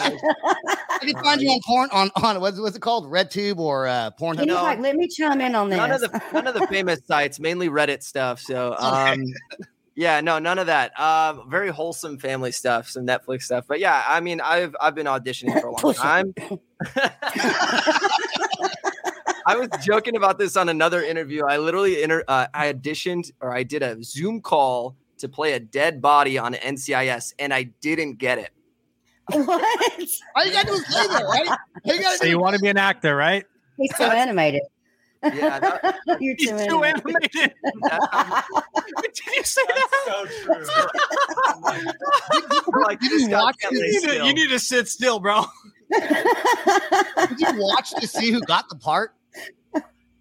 I 0.90 0.98
can 1.06 1.24
find 1.24 1.42
you 1.42 1.50
on 1.50 1.60
porn 1.66 1.90
on 1.92 2.10
on 2.24 2.42
what's, 2.42 2.60
what's 2.60 2.76
it 2.76 2.82
called, 2.82 3.06
RedTube 3.12 3.58
or 3.58 3.86
uh, 3.88 4.10
Pornhub? 4.20 4.40
You 4.42 4.46
No. 4.48 4.64
like 4.64 4.80
let 4.80 4.96
me 4.96 5.08
chime 5.08 5.40
in 5.42 5.54
on 5.54 5.70
this? 5.70 5.78
none 5.78 5.92
of 5.92 6.02
the 6.02 6.22
none 6.34 6.48
of 6.48 6.56
the 6.56 6.66
famous 6.68 7.00
sites, 7.06 7.40
mainly 7.40 7.70
Reddit 7.70 8.02
stuff. 8.02 8.40
So, 8.40 8.76
um, 8.80 9.24
yeah, 9.96 10.20
no, 10.22 10.40
none 10.40 10.58
of 10.58 10.66
that. 10.68 11.00
Um, 11.00 11.48
very 11.50 11.70
wholesome 11.70 12.18
family 12.18 12.52
stuff, 12.52 12.90
some 12.90 13.06
Netflix 13.06 13.44
stuff. 13.44 13.66
But 13.68 13.80
yeah, 13.80 14.04
I 14.08 14.20
mean, 14.20 14.42
I've 14.42 14.76
I've 14.82 14.96
been 14.96 15.06
auditioning 15.06 15.62
for 15.62 15.68
a 15.68 15.72
long 15.72 15.94
time. 15.94 16.34
I 19.46 19.58
was 19.58 19.68
joking 19.84 20.16
about 20.16 20.40
this 20.40 20.56
on 20.58 20.70
another 20.70 21.04
interview. 21.04 21.44
I 21.46 21.58
literally 21.58 22.02
inter- 22.02 22.24
uh, 22.28 22.48
I 22.54 22.74
auditioned 22.74 23.32
or 23.42 23.54
I 23.54 23.64
did 23.64 23.84
a 23.84 24.02
Zoom 24.04 24.42
call 24.42 24.96
to 25.18 25.30
play 25.30 25.54
a 25.54 25.60
dead 25.60 26.02
body 26.02 26.38
on 26.38 26.54
NCIS, 26.54 27.34
and 27.38 27.54
I 27.54 27.64
didn't 27.64 28.18
get 28.18 28.40
it. 28.40 28.50
What? 29.32 30.02
All 30.36 30.46
you 30.46 30.52
gotta 30.52 30.68
do 30.68 30.74
is 30.74 30.84
play 30.86 31.08
there, 31.08 31.26
right? 31.26 31.58
You 31.86 32.02
gotta 32.02 32.18
So 32.18 32.26
you 32.26 32.40
want 32.40 32.56
to 32.56 32.62
be 32.62 32.68
an 32.68 32.78
actor, 32.78 33.16
right? 33.16 33.46
He's 33.78 33.94
too 33.96 34.04
animated. 34.04 34.62
Yeah, 35.24 35.60
that- 35.60 35.96
You're 36.20 36.36
He's 36.38 36.50
too 36.50 36.68
too 36.68 36.84
animated. 36.84 37.16
animated. 37.34 37.54
That's 37.90 38.06
how- 38.12 38.44
Did 39.02 39.20
you 39.36 39.44
say 39.44 39.62
that? 39.68 40.28
like, 42.86 43.00
Did 43.00 43.12
this 43.12 43.22
you 43.24 43.30
guy 43.30 43.42
watch 43.42 43.56
it? 43.62 43.72
You 43.72 44.02
need, 44.02 44.08
to, 44.20 44.26
you 44.26 44.34
need 44.34 44.50
to 44.50 44.60
sit 44.60 44.88
still, 44.90 45.20
bro. 45.20 45.46
did 45.92 47.40
you 47.40 47.48
watch 47.58 47.92
to 48.00 48.08
see 48.08 48.32
who 48.32 48.42
got 48.42 48.68
the 48.70 48.76
part? 48.76 49.14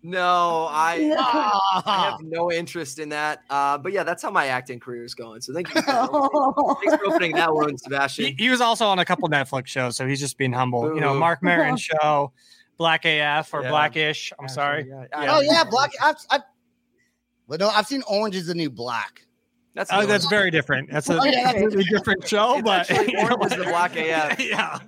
No, 0.05 0.67
I, 0.71 0.99
No. 0.99 1.17
I 1.19 1.83
Ah, 1.87 2.11
have 2.19 2.21
no 2.27 2.51
interest 2.51 2.99
in 2.99 3.11
that. 3.11 3.43
Uh, 3.49 3.79
but 3.79 3.93
yeah, 3.93 4.03
that's 4.03 4.23
how 4.23 4.31
my 4.31 4.47
acting 4.47 4.81
career 4.81 5.05
is 5.05 5.15
going. 5.15 5.41
So 5.41 5.53
thank 5.55 5.73
you. 5.75 5.81
For, 5.81 6.77
thanks 6.83 6.97
for 6.97 7.07
opening 7.07 7.33
that 7.37 7.55
one, 7.55 7.79
Sebastian. 7.79 8.35
he 8.37 8.51
was 8.51 8.61
also 8.61 8.87
on 8.87 8.99
a 8.99 9.05
couple 9.05 9.29
Netflix 9.29 9.69
shows, 9.69 9.97
so 9.97 10.07
he's 10.07 10.21
just 10.21 10.37
being 10.39 10.53
humble. 10.53 10.95
You 10.95 11.01
know, 11.01 11.15
Mark 11.15 11.43
Maron 11.43 11.77
show, 11.79 12.33
Black 12.79 13.05
AF 13.05 13.55
or 13.55 13.63
Yeah. 13.63 13.71
Blackish. 13.71 14.33
I'm 14.41 14.49
sorry. 14.49 14.89
Yeah, 14.89 15.07
oh 15.35 15.41
yeah, 15.41 15.63
black. 15.65 15.93
I've, 16.03 16.17
I've, 16.31 16.41
well, 17.47 17.59
no, 17.59 17.69
I've 17.69 17.87
seen 17.87 18.03
Orange 18.09 18.35
is 18.37 18.47
the 18.47 18.55
New 18.55 18.71
Black. 18.71 19.23
That's 19.75 19.91
Oh, 19.93 20.05
that's 20.05 20.27
very 20.27 20.51
different. 20.51 20.91
That's 20.91 21.09
a 21.09 21.19
Oh, 21.19 21.25
yeah, 21.25 21.31
that's- 21.45 21.63
completely 21.63 21.85
different 21.85 22.29
show, 22.29 22.55
It's 22.55 22.63
but 22.63 22.91
actually 22.91 23.17
Orange 23.17 23.53
is 23.53 23.59
the 23.59 23.65
Black 23.65 23.97
AF. 23.97 24.41
yeah, 24.41 24.79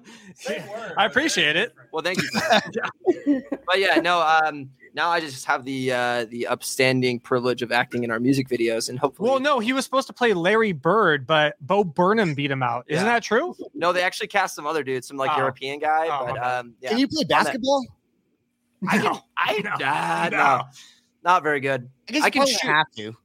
I 0.99 1.07
appreciate 1.07 1.57
it. 1.57 1.73
Well, 1.93 2.03
thank 2.03 2.19
you. 2.21 2.29
for 2.29 2.41
that. 2.41 3.63
but 3.67 3.79
yeah, 3.79 3.95
no. 4.01 4.21
Um, 4.21 4.71
now 4.95 5.11
I 5.11 5.21
just 5.21 5.45
have 5.47 5.65
the 5.65 5.93
uh, 5.93 6.25
the 6.27 6.47
upstanding 6.47 7.21
privilege 7.21 7.63
of 7.63 7.73
acting 7.73 8.05
in 8.05 8.11
our 8.11 8.21
music 8.21 8.49
videos, 8.49 8.89
and 8.89 8.99
hopefully, 8.99 9.29
Well, 9.31 9.41
no, 9.41 9.59
he 9.59 9.73
was 9.73 9.85
supposed 9.85 10.07
to 10.07 10.13
play 10.13 10.33
Larry 10.33 10.73
Bird, 10.73 11.27
but 11.27 11.57
Bo 11.61 11.83
Burnham 11.85 12.35
beat 12.35 12.51
him 12.51 12.63
out. 12.63 12.85
Isn't 12.89 13.05
Yeah. 13.05 13.13
that 13.15 13.23
true? 13.23 13.55
no, 13.75 13.93
they 13.93 14.03
actually 14.03 14.29
cast 14.29 14.55
some 14.55 14.67
other 14.67 14.83
dude, 14.85 15.05
some 15.05 15.17
like 15.17 15.31
Oh. 15.35 15.39
European 15.39 15.79
guy. 15.81 16.07
Oh, 16.11 16.25
but 16.27 16.39
okay. 16.39 16.41
um, 16.41 16.75
yeah, 16.81 16.91
Can 16.91 16.99
you 16.99 17.09
play 17.09 17.25
basketball? 17.25 17.85
I 18.89 18.99
can. 18.99 19.05
No, 19.05 19.21
I 19.37 19.61
no, 19.63 19.71
uh, 19.71 20.29
no. 20.31 20.37
no, 20.59 20.63
not 21.25 21.43
very 21.43 21.61
good. 21.61 21.89
I 22.09 22.13
guess 22.13 22.23
I 22.23 22.31
can 22.31 22.41
probably 22.41 22.53
shoot. 22.55 22.67
have 22.69 22.91
to. 22.97 23.17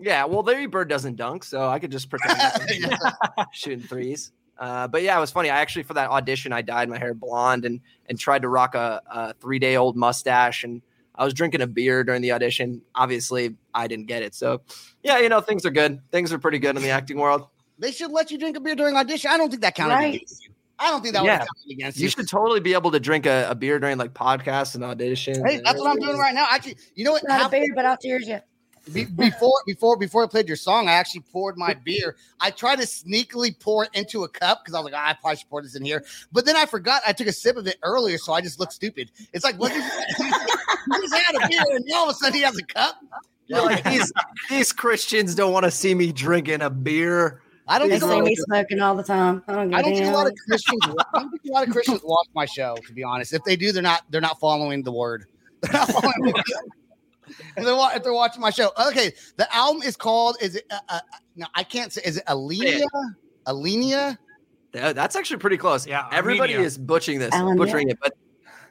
Yeah, 0.00 0.24
well, 0.26 0.42
Larry 0.44 0.66
Bird 0.66 0.88
doesn't 0.88 1.16
dunk, 1.16 1.42
so 1.42 1.68
I 1.68 1.80
could 1.80 1.90
just 1.90 2.08
pretend 2.08 2.38
I'm 2.40 3.46
shooting 3.52 3.80
threes. 3.80 4.30
Uh, 4.56 4.86
but 4.88 5.02
yeah, 5.02 5.16
it 5.16 5.20
was 5.20 5.30
funny. 5.32 5.50
I 5.50 5.58
actually 5.60 5.82
for 5.82 5.94
that 5.94 6.08
audition, 6.10 6.52
I 6.52 6.62
dyed 6.62 6.88
my 6.88 6.98
hair 6.98 7.14
blonde 7.14 7.64
and 7.64 7.80
and 8.08 8.18
tried 8.18 8.42
to 8.42 8.48
rock 8.48 8.74
a, 8.76 9.02
a 9.10 9.34
three 9.34 9.58
day 9.58 9.76
old 9.76 9.96
mustache, 9.96 10.62
and 10.64 10.82
I 11.18 11.24
was 11.24 11.34
drinking 11.34 11.60
a 11.60 11.66
beer 11.66 12.04
during 12.04 12.22
the 12.22 12.32
audition. 12.32 12.80
Obviously, 12.94 13.56
I 13.74 13.88
didn't 13.88 14.06
get 14.06 14.22
it. 14.22 14.34
So 14.34 14.62
yeah, 15.02 15.18
you 15.18 15.28
know 15.28 15.40
things 15.40 15.66
are 15.66 15.70
good. 15.70 16.00
Things 16.12 16.32
are 16.32 16.38
pretty 16.38 16.58
good 16.60 16.76
in 16.76 16.82
the 16.82 16.90
acting 16.90 17.18
world. 17.18 17.48
They 17.78 17.90
should 17.92 18.10
let 18.12 18.30
you 18.30 18.38
drink 18.38 18.56
a 18.56 18.60
beer 18.60 18.74
during 18.74 18.96
audition. 18.96 19.30
I 19.30 19.36
don't 19.36 19.50
think 19.50 19.62
that 19.62 19.74
counted 19.74 19.94
Right. 19.94 20.14
against 20.14 20.44
you. 20.44 20.52
I 20.80 20.90
don't 20.90 21.02
think 21.02 21.14
that 21.14 21.24
Yeah. 21.24 21.32
would 21.32 21.38
count 21.40 21.70
against 21.72 21.98
You 21.98 22.04
you. 22.04 22.08
should 22.10 22.28
totally 22.28 22.60
be 22.60 22.72
able 22.72 22.92
to 22.92 23.00
drink 23.00 23.26
a, 23.26 23.48
a 23.50 23.54
beer 23.54 23.78
during 23.80 23.98
like 23.98 24.14
podcasts 24.14 24.76
and 24.76 24.84
auditions. 24.84 25.44
Hey, 25.46 25.56
and 25.56 25.66
that's 25.66 25.78
what 25.80 25.90
I'm 25.90 25.98
doing 25.98 26.18
right 26.18 26.34
now. 26.34 26.46
Actually, 26.50 26.76
you 26.94 27.04
know 27.04 27.12
what? 27.12 27.22
Not 27.26 27.46
a 27.46 27.48
beer, 27.48 27.66
but 27.74 27.84
I'll 27.84 27.96
cheers 27.96 28.26
you. 28.28 28.38
Be- 28.92 29.04
before 29.16 29.60
before 29.66 29.96
before 29.96 30.24
I 30.24 30.26
played 30.26 30.48
your 30.48 30.56
song, 30.56 30.88
I 30.88 30.92
actually 30.92 31.22
poured 31.32 31.56
my 31.56 31.74
beer. 31.84 32.16
I 32.40 32.50
tried 32.50 32.76
to 32.76 32.86
sneakily 32.86 33.58
pour 33.58 33.84
it 33.84 33.90
into 33.94 34.24
a 34.24 34.28
cup 34.28 34.60
because 34.64 34.74
I 34.74 34.80
was 34.80 34.92
like, 34.92 35.00
"Ah, 35.00 35.10
I 35.10 35.14
probably 35.14 35.36
should 35.36 35.48
pour 35.50 35.62
this 35.62 35.76
in 35.76 35.84
here. 35.84 36.04
But 36.32 36.44
then 36.44 36.56
I 36.56 36.66
forgot 36.66 37.02
I 37.06 37.12
took 37.12 37.26
a 37.26 37.32
sip 37.32 37.56
of 37.56 37.66
it 37.66 37.76
earlier, 37.82 38.18
so 38.18 38.32
I 38.32 38.40
just 38.40 38.58
looked 38.58 38.72
stupid. 38.72 39.10
It's 39.32 39.44
like, 39.44 39.56
what? 39.58 39.72
He 39.72 39.78
just 39.80 41.14
had 41.14 41.34
a 41.36 41.48
beer, 41.48 41.62
and 41.70 41.84
all 41.94 42.08
of 42.08 42.10
a 42.10 42.14
sudden 42.14 42.34
he 42.34 42.42
has 42.42 42.56
a 42.56 42.62
cup. 42.64 42.96
You're 43.46 43.64
like 43.64 43.82
these 43.90 44.12
these 44.48 44.72
Christians 44.72 45.34
don't 45.34 45.52
want 45.52 45.64
to 45.64 45.70
see 45.70 45.94
me 45.94 46.12
drinking 46.12 46.62
a 46.62 46.70
beer. 46.70 47.40
I 47.66 47.78
don't 47.78 47.90
They 47.90 47.98
see 47.98 48.20
me 48.22 48.34
smoking 48.34 48.80
all 48.80 48.94
the 48.94 49.02
time. 49.02 49.42
I 49.46 49.52
don't, 49.52 49.74
I 49.74 49.82
don't 49.82 49.92
think 49.92 50.06
a 50.06 50.10
a 50.10 50.12
lot 50.12 50.26
of 50.26 50.32
Christians. 50.48 50.80
I 50.86 51.18
don't 51.18 51.30
think 51.30 51.42
a 51.50 51.52
lot 51.52 51.66
of 51.66 51.72
Christians 51.72 52.00
watch 52.02 52.26
my 52.34 52.46
show. 52.46 52.76
To 52.86 52.92
be 52.94 53.02
honest, 53.04 53.34
if 53.34 53.44
they 53.44 53.56
do, 53.56 53.72
they're 53.72 53.82
not. 53.82 54.02
They're 54.08 54.22
not 54.22 54.40
following 54.40 54.82
the 54.82 54.92
word. 54.92 55.26
They're 55.60 55.72
not 55.74 55.88
following. 55.90 56.14
the 56.18 56.32
word. 56.32 56.44
If 57.56 57.64
they're, 57.64 57.96
if 57.96 58.02
they're 58.02 58.12
watching 58.12 58.40
my 58.40 58.50
show, 58.50 58.70
okay. 58.88 59.12
The 59.36 59.52
album 59.54 59.82
is 59.82 59.96
called. 59.96 60.36
Is 60.40 60.56
it? 60.56 60.64
Uh, 60.70 60.78
uh, 60.88 61.00
no, 61.36 61.46
I 61.54 61.62
can't 61.64 61.92
say. 61.92 62.02
Is 62.04 62.16
it 62.18 62.24
Alenia? 62.26 62.82
Alenia? 63.46 64.18
That's 64.72 65.16
actually 65.16 65.38
pretty 65.38 65.56
close. 65.56 65.86
Yeah, 65.86 66.08
everybody 66.12 66.52
is 66.54 66.76
butchering 66.78 67.18
this, 67.18 67.32
Alan, 67.32 67.56
butchering 67.56 67.88
it, 67.90 67.98
but 68.00 68.12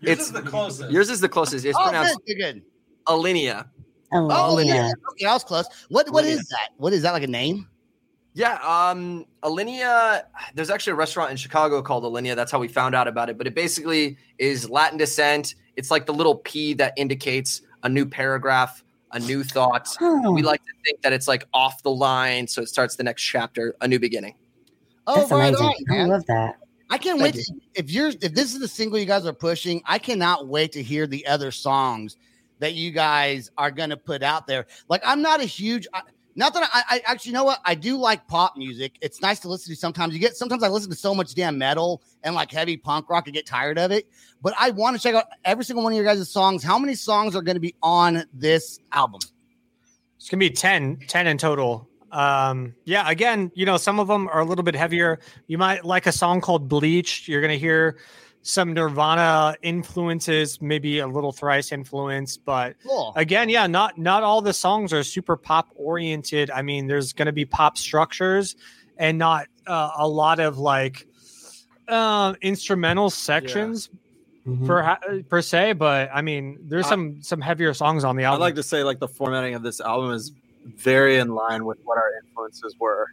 Yours 0.01 0.19
it's 0.19 0.27
is 0.27 0.31
the 0.31 0.41
closest. 0.43 0.91
yours 0.91 1.09
is 1.09 1.19
the 1.21 1.29
closest. 1.29 1.65
It's 1.65 1.77
Oh, 1.79 1.83
pronounced 1.85 2.19
good, 2.27 2.37
good, 2.37 2.53
good. 2.53 2.63
Alinea. 3.07 3.67
Oh, 4.13 4.27
Alinea. 4.27 4.65
yeah. 4.67 4.91
Okay, 5.11 5.25
I 5.25 5.33
was 5.33 5.43
close. 5.43 5.65
What 5.89 6.09
what 6.11 6.23
Alinea. 6.23 6.27
is 6.29 6.47
that? 6.49 6.69
What 6.77 6.93
is 6.93 7.01
that 7.01 7.11
like 7.11 7.23
a 7.23 7.27
name? 7.27 7.67
Yeah, 8.35 8.59
um, 8.61 9.25
Alinea. 9.41 10.21
There's 10.53 10.69
actually 10.69 10.91
a 10.91 10.97
restaurant 10.97 11.31
in 11.31 11.37
Chicago 11.37 11.81
called 11.81 12.03
Alinea. 12.03 12.35
That's 12.35 12.51
how 12.51 12.59
we 12.59 12.67
found 12.67 12.93
out 12.93 13.07
about 13.07 13.29
it. 13.31 13.37
But 13.39 13.47
it 13.47 13.55
basically 13.55 14.17
is 14.37 14.69
Latin 14.69 14.99
descent. 14.99 15.55
It's 15.75 15.89
like 15.89 16.05
the 16.05 16.13
little 16.13 16.35
P 16.35 16.73
that 16.75 16.93
indicates 16.97 17.61
a 17.83 17.89
new 17.89 18.05
paragraph, 18.05 18.83
a 19.11 19.19
new 19.19 19.43
thought. 19.43 19.87
Huh. 19.99 20.31
We 20.31 20.41
like 20.41 20.63
to 20.65 20.73
think 20.85 21.01
that 21.01 21.13
it's 21.13 21.27
like 21.27 21.45
off 21.53 21.83
the 21.83 21.91
line, 21.91 22.47
so 22.47 22.61
it 22.61 22.69
starts 22.69 22.95
the 22.95 23.03
next 23.03 23.23
chapter, 23.23 23.75
a 23.81 23.87
new 23.87 23.99
beginning. 23.99 24.35
Oh, 25.05 25.15
That's 25.15 25.31
right 25.31 25.53
amazing. 25.53 25.85
on, 25.89 25.99
I 25.99 26.05
love 26.05 26.25
that. 26.27 26.57
I 26.89 26.97
can't 26.97 27.19
Thank 27.19 27.35
wait. 27.35 27.45
To, 27.45 27.53
if 27.75 27.91
you're 27.91 28.09
if 28.09 28.33
this 28.33 28.53
is 28.53 28.59
the 28.59 28.67
single 28.67 28.97
you 28.97 29.05
guys 29.05 29.25
are 29.25 29.33
pushing, 29.33 29.81
I 29.85 29.99
cannot 29.99 30.47
wait 30.47 30.71
to 30.73 30.83
hear 30.83 31.07
the 31.07 31.25
other 31.27 31.51
songs 31.51 32.17
that 32.59 32.73
you 32.73 32.91
guys 32.91 33.51
are 33.57 33.71
going 33.71 33.89
to 33.89 33.97
put 33.97 34.23
out 34.23 34.47
there. 34.47 34.67
Like 34.89 35.01
I'm 35.05 35.21
not 35.21 35.41
a 35.41 35.45
huge. 35.45 35.87
I, 35.93 36.01
not 36.37 36.53
that 36.53 36.69
I, 36.71 36.83
I 36.89 37.01
actually 37.05 37.31
you 37.31 37.33
know 37.33 37.43
what 37.43 37.59
I 37.65 37.75
do 37.75 37.97
like 37.97 38.27
pop 38.27 38.55
music. 38.55 38.97
It's 39.01 39.21
nice 39.21 39.39
to 39.39 39.49
listen 39.49 39.73
to. 39.73 39.79
Sometimes 39.79 40.13
you 40.13 40.19
get. 40.19 40.37
Sometimes 40.37 40.63
I 40.63 40.69
listen 40.69 40.89
to 40.91 40.95
so 40.95 41.13
much 41.13 41.35
damn 41.35 41.57
metal 41.57 42.01
and 42.23 42.35
like 42.35 42.51
heavy 42.51 42.77
punk 42.77 43.09
rock 43.09 43.27
and 43.27 43.33
get 43.33 43.45
tired 43.45 43.77
of 43.77 43.91
it. 43.91 44.07
But 44.41 44.53
I 44.57 44.69
want 44.69 44.95
to 44.95 45.01
check 45.01 45.15
out 45.15 45.25
every 45.43 45.65
single 45.65 45.83
one 45.83 45.91
of 45.91 45.97
your 45.97 46.05
guys' 46.05 46.29
songs. 46.29 46.63
How 46.63 46.79
many 46.79 46.95
songs 46.95 47.35
are 47.35 47.41
going 47.41 47.55
to 47.55 47.61
be 47.61 47.75
on 47.83 48.23
this 48.33 48.79
album? 48.91 49.19
It's 50.17 50.29
gonna 50.29 50.39
be 50.39 50.49
10, 50.49 50.97
10 51.07 51.27
in 51.27 51.37
total. 51.37 51.87
Um, 52.11 52.75
yeah, 52.85 53.09
again, 53.09 53.51
you 53.53 53.65
know, 53.65 53.77
some 53.77 53.99
of 53.99 54.07
them 54.07 54.27
are 54.29 54.39
a 54.39 54.45
little 54.45 54.63
bit 54.63 54.75
heavier. 54.75 55.19
You 55.47 55.57
might 55.57 55.85
like 55.85 56.07
a 56.07 56.11
song 56.11 56.41
called 56.41 56.67
Bleach. 56.67 57.27
You're 57.27 57.41
gonna 57.41 57.55
hear 57.55 57.97
some 58.41 58.73
Nirvana 58.73 59.55
influences, 59.61 60.61
maybe 60.61 60.99
a 60.99 61.07
little 61.07 61.31
thrice 61.33 61.71
influence, 61.71 62.37
but 62.37 62.75
Cool. 62.85 63.11
again, 63.15 63.49
yeah, 63.49 63.67
not 63.67 63.97
not 63.97 64.23
all 64.23 64.41
the 64.41 64.53
songs 64.53 64.93
are 64.93 65.03
super 65.03 65.35
pop 65.35 65.67
oriented. 65.75 66.49
I 66.51 66.61
mean, 66.61 66.87
there's 66.87 67.11
gonna 67.13 67.33
be 67.33 67.45
pop 67.45 67.77
structures 67.77 68.55
and 68.97 69.17
not 69.17 69.47
uh, 69.65 69.91
a 69.97 70.07
lot 70.07 70.39
of 70.39 70.57
like 70.57 71.05
uh, 71.89 72.33
instrumental 72.41 73.09
sections 73.09 73.89
Mhm. 74.47 74.65
per 74.65 75.23
per 75.29 75.41
se, 75.41 75.73
but 75.73 76.09
I 76.13 76.21
mean, 76.21 76.57
there's 76.61 76.85
I- 76.85 76.89
some 76.89 77.21
some 77.21 77.41
heavier 77.41 77.73
songs 77.73 78.03
on 78.05 78.15
the 78.15 78.23
album. 78.23 78.41
I'd 78.41 78.45
like 78.45 78.55
to 78.55 78.63
say 78.63 78.83
like 78.83 78.99
the 78.99 79.07
formatting 79.09 79.55
of 79.55 79.61
this 79.63 79.81
album 79.81 80.11
is 80.11 80.31
very 80.65 81.17
in 81.17 81.35
line 81.35 81.65
with 81.65 81.79
what 81.83 81.97
our 81.97 82.11
influences 82.23 82.75
were. 82.79 83.07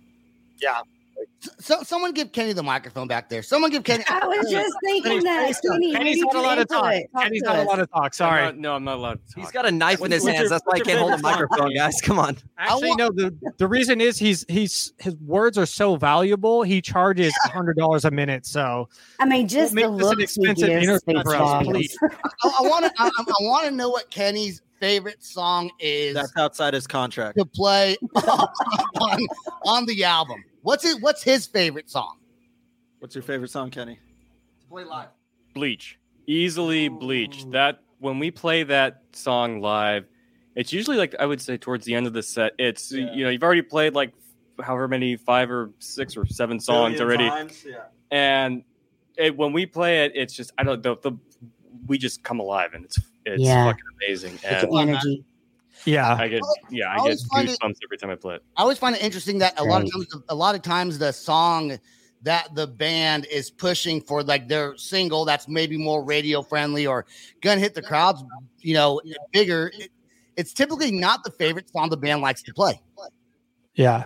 So 1.61 1.83
someone 1.83 2.13
give 2.13 2.33
Kenny 2.33 2.53
the 2.55 2.63
microphone 2.63 3.07
back 3.07 3.29
there. 3.29 3.43
Someone 3.43 3.71
give 3.71 3.85
Kenny. 3.85 4.05
I 4.09 4.27
was 4.27 4.51
just 4.51 4.73
thinking 4.85 5.23
that. 5.25 5.55
Kenny, 5.63 5.93
Kenny's 5.93 6.17
maybe 6.17 6.21
not 6.23 6.35
you 6.35 6.41
allowed 6.41 6.55
to 6.57 6.65
talk. 6.65 6.85
answer 6.87 6.99
it. 7.01 7.11
Talk 7.13 7.23
Kenny's 7.25 7.43
to 7.43 7.49
not 7.49 7.57
us. 7.57 7.65
allowed 7.67 7.77
to 7.77 7.87
talk. 7.87 8.05
I'm 8.05 8.13
Sorry. 8.13 8.43
not- 8.43 8.57
no, 8.57 8.75
I'm 8.75 8.85
not 8.85 8.97
allowed 8.97 9.27
to. 9.27 9.35
Talk. 9.35 9.45
He's 9.45 9.51
got 9.53 9.67
a 9.67 9.71
knife 9.71 10.01
in 10.03 10.11
his 10.11 10.25
hands. 10.27 10.41
your- 10.41 10.49
That's 10.49 10.65
why 10.65 10.77
he 10.77 10.81
what's 10.81 10.89
your 10.91 10.99
can't 10.99 11.11
hold 11.11 11.21
a 11.21 11.23
microphone, 11.23 11.75
guys. 11.75 12.01
Come 12.03 12.19
on. 12.19 12.37
Actually, 12.59 12.89
want- 12.91 12.99
no. 12.99 13.11
The 13.11 13.53
the 13.59 13.67
reason 13.69 14.01
is 14.01 14.19
he's 14.19 14.45
he's 14.49 14.93
his 14.99 15.15
words 15.17 15.59
are 15.59 15.67
so 15.67 15.97
valuable. 15.97 16.63
He 16.63 16.81
charges 16.81 17.33
hundred 17.45 17.77
dollars 17.77 18.05
a 18.05 18.11
minute. 18.11 18.47
So 18.47 18.89
I 19.21 19.27
mean, 19.27 19.47
just 19.49 19.75
make 19.75 19.85
the 19.85 19.93
this 19.97 20.11
an 20.11 20.21
expensive 20.21 20.69
gives 20.69 20.85
interview 20.87 21.23
for 21.23 21.31
us, 21.35 21.39
volumes. 21.39 21.69
please. 21.77 21.99
I 22.43 22.61
want 22.63 22.85
to. 22.87 22.93
I, 22.99 23.11
I 23.17 23.25
want 23.43 23.67
to 23.67 23.71
know 23.71 23.91
what 23.91 24.11
Kenny's 24.11 24.63
favorite 24.85 25.25
song 25.25 25.71
is 25.81 26.15
That's 26.15 26.37
outside 26.37 26.75
his 26.75 26.87
contract. 26.87 27.39
to 27.39 27.45
play 27.47 27.97
on, 28.15 29.19
on 29.65 29.87
the 29.87 30.05
album. 30.05 30.45
What's 30.63 30.85
it? 30.85 31.01
What's 31.01 31.23
his 31.23 31.47
favorite 31.47 31.91
song? 31.91 32.19
What's 32.99 33.15
your 33.15 33.23
favorite 33.23 33.51
song, 33.51 33.71
Kenny? 33.71 33.99
To 34.61 34.67
play 34.69 34.85
live. 34.85 35.09
Bleach. 35.55 35.99
Easily 36.27 36.89
Bleach. 36.89 37.45
That 37.51 37.81
when 37.99 38.19
we 38.19 38.31
play 38.31 38.63
that 38.65 39.03
song 39.13 39.61
live, 39.61 40.07
it's 40.55 40.73
usually 40.73 40.97
like 40.97 41.15
I 41.19 41.27
would 41.27 41.41
say 41.41 41.57
towards 41.57 41.85
the 41.87 41.95
end 41.95 42.07
of 42.07 42.13
the 42.13 42.23
set. 42.23 42.53
It's 42.59 42.93
Yeah. 42.93 43.13
you 43.13 43.25
know 43.25 43.31
you've 43.31 43.43
already 43.43 43.63
played 43.63 43.95
like 43.95 44.13
however 44.63 44.87
many 44.89 45.17
five 45.17 45.51
or 45.51 45.71
six 45.79 46.17
or 46.17 46.27
seven 46.27 46.61
songs 46.61 47.01
already, 47.01 47.25
Yeah. 47.25 47.85
and 48.11 48.63
it, 49.17 49.37
when 49.37 49.53
we 49.53 49.67
play 49.67 50.05
it, 50.05 50.13
it's 50.15 50.33
just 50.35 50.53
I 50.59 50.63
don't 50.65 50.83
the, 50.83 50.97
the 50.99 51.13
we 51.87 51.99
just 51.99 52.23
come 52.23 52.39
alive 52.41 52.73
and 52.75 52.85
it's 52.85 52.99
it's 53.25 53.43
Yeah. 53.43 53.67
fucking 53.67 53.83
amazing. 54.07 54.35
It's 54.35 54.45
And 54.45 54.73
the 54.73 54.77
energy. 54.79 55.25
Yeah. 55.85 56.15
I 56.15 56.29
get 56.29 56.41
yeah 56.71 56.89
I 56.89 56.93
I 56.93 56.95
get 56.97 57.01
always 57.01 57.25
find 57.27 57.49
it- 57.49 57.59
goosebumps 57.61 57.77
every 57.85 57.99
time 57.99 58.11
I 58.11 58.15
play 58.15 58.37
it. 58.37 58.43
I 58.57 58.63
always 58.63 58.79
find 58.79 58.95
it 58.97 59.03
interesting 59.03 59.39
that 59.39 59.59
a 59.61 59.65
lot 59.65 59.83
of 59.83 59.91
times, 59.93 60.17
a 60.29 60.35
lot 60.35 60.55
of 60.55 60.63
times, 60.63 60.99
the 60.99 61.13
song 61.13 61.79
that 62.23 62.55
the 62.55 62.67
band 62.67 63.27
is 63.27 63.51
pushing 63.51 64.01
for, 64.01 64.23
like 64.23 64.49
their 64.49 64.75
single, 64.79 65.27
that's 65.27 65.47
maybe 65.47 65.77
more 65.77 66.03
radio 66.03 66.41
friendly 66.43 66.87
or 66.87 67.05
gonna 67.43 67.61
hit 67.61 67.75
the 67.75 67.83
crowds, 67.83 68.25
you 68.61 68.73
know, 68.73 69.01
bigger. 69.33 69.71
It, 69.75 69.91
it's 70.37 70.53
typically 70.55 70.91
not 70.91 71.23
the 71.23 71.31
favorite 71.33 71.69
song 71.71 71.91
the 71.91 71.97
band 71.99 72.23
likes 72.23 72.43
to 72.45 72.55
play. 72.55 72.81
Yeah. 73.75 74.05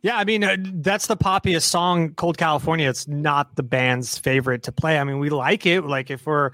Yeah, 0.00 0.16
I 0.16 0.24
mean 0.24 0.44
uh, 0.44 0.56
that's 0.60 1.08
the 1.08 1.16
poppiest 1.16 1.62
song, 1.64 2.14
"Cold 2.14 2.38
California." 2.38 2.88
It's 2.88 3.08
not 3.08 3.56
the 3.56 3.64
band's 3.64 4.16
favorite 4.16 4.62
to 4.62 4.72
play. 4.72 4.96
I 4.96 5.02
mean, 5.02 5.18
we 5.18 5.28
like 5.28 5.66
it, 5.66 5.82
like 5.84 6.08
if 6.10 6.24
we're 6.24 6.52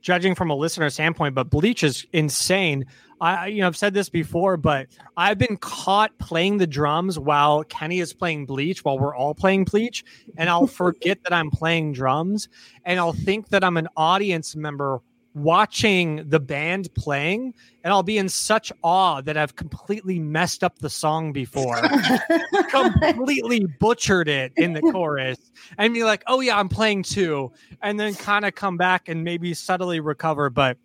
judging 0.00 0.34
from 0.34 0.50
a 0.50 0.54
listener 0.54 0.90
standpoint, 0.90 1.34
but 1.34 1.50
Bleach 1.50 1.82
is 1.82 2.06
insane. 2.12 2.86
I, 3.20 3.48
you 3.48 3.60
know, 3.60 3.66
I've 3.66 3.76
said 3.76 3.92
this 3.92 4.08
before, 4.08 4.56
but 4.56 4.86
I've 5.16 5.36
been 5.36 5.58
caught 5.58 6.16
playing 6.18 6.56
the 6.56 6.66
drums 6.66 7.18
while 7.18 7.64
Kenny 7.64 8.00
is 8.00 8.14
playing 8.14 8.46
Bleach, 8.46 8.82
while 8.82 8.98
we're 8.98 9.14
all 9.14 9.34
playing 9.34 9.64
Bleach, 9.64 10.04
and 10.38 10.48
I'll 10.48 10.66
forget 10.66 11.22
that 11.24 11.32
I'm 11.32 11.50
playing 11.50 11.92
drums, 11.92 12.48
and 12.84 12.98
I'll 12.98 13.12
think 13.12 13.50
that 13.50 13.62
I'm 13.62 13.76
an 13.76 13.88
audience 13.96 14.56
member 14.56 15.02
watching 15.34 16.28
the 16.28 16.40
band 16.40 16.92
playing, 16.94 17.54
and 17.84 17.92
I'll 17.92 18.02
be 18.02 18.18
in 18.18 18.28
such 18.28 18.72
awe 18.82 19.20
that 19.20 19.36
I've 19.36 19.56
completely 19.56 20.18
messed 20.18 20.64
up 20.64 20.78
the 20.78 20.90
song 20.90 21.32
before 21.32 21.80
completely 22.70 23.66
butchered 23.78 24.28
it 24.28 24.52
in 24.56 24.72
the 24.72 24.80
chorus 24.80 25.38
and 25.78 25.94
be 25.94 26.04
like, 26.04 26.22
oh 26.26 26.40
yeah, 26.40 26.58
I'm 26.58 26.68
playing 26.68 27.04
too, 27.04 27.52
and 27.82 27.98
then 27.98 28.14
kind 28.14 28.44
of 28.44 28.54
come 28.54 28.76
back 28.76 29.08
and 29.08 29.22
maybe 29.22 29.54
subtly 29.54 30.00
recover. 30.00 30.50
But 30.50 30.78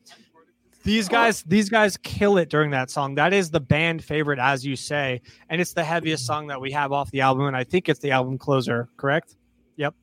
these 0.84 1.10
guys, 1.10 1.43
these 1.43 1.69
guys 1.69 1.97
kill 1.97 2.38
it 2.38 2.49
during 2.49 2.71
that 2.71 2.91
song. 2.91 3.15
That 3.15 3.34
is 3.34 3.49
the 3.49 3.60
band 3.60 4.03
favorite, 4.03 4.39
as 4.39 4.65
you 4.65 4.75
say, 4.75 5.21
and 5.49 5.60
it's 5.60 5.73
the 5.73 5.84
heaviest 5.84 6.23
mm-hmm. 6.23 6.34
song 6.34 6.47
that 6.47 6.62
we 6.62 6.71
have 6.71 6.91
off 6.91 7.10
the 7.12 7.21
album, 7.21 7.47
and 7.47 7.58
I 7.58 7.63
think 7.63 7.89
it's 7.89 7.99
the 7.99 8.12
album 8.12 8.38
closer. 8.38 8.88
Correct? 8.97 9.36
Yep. 9.77 9.95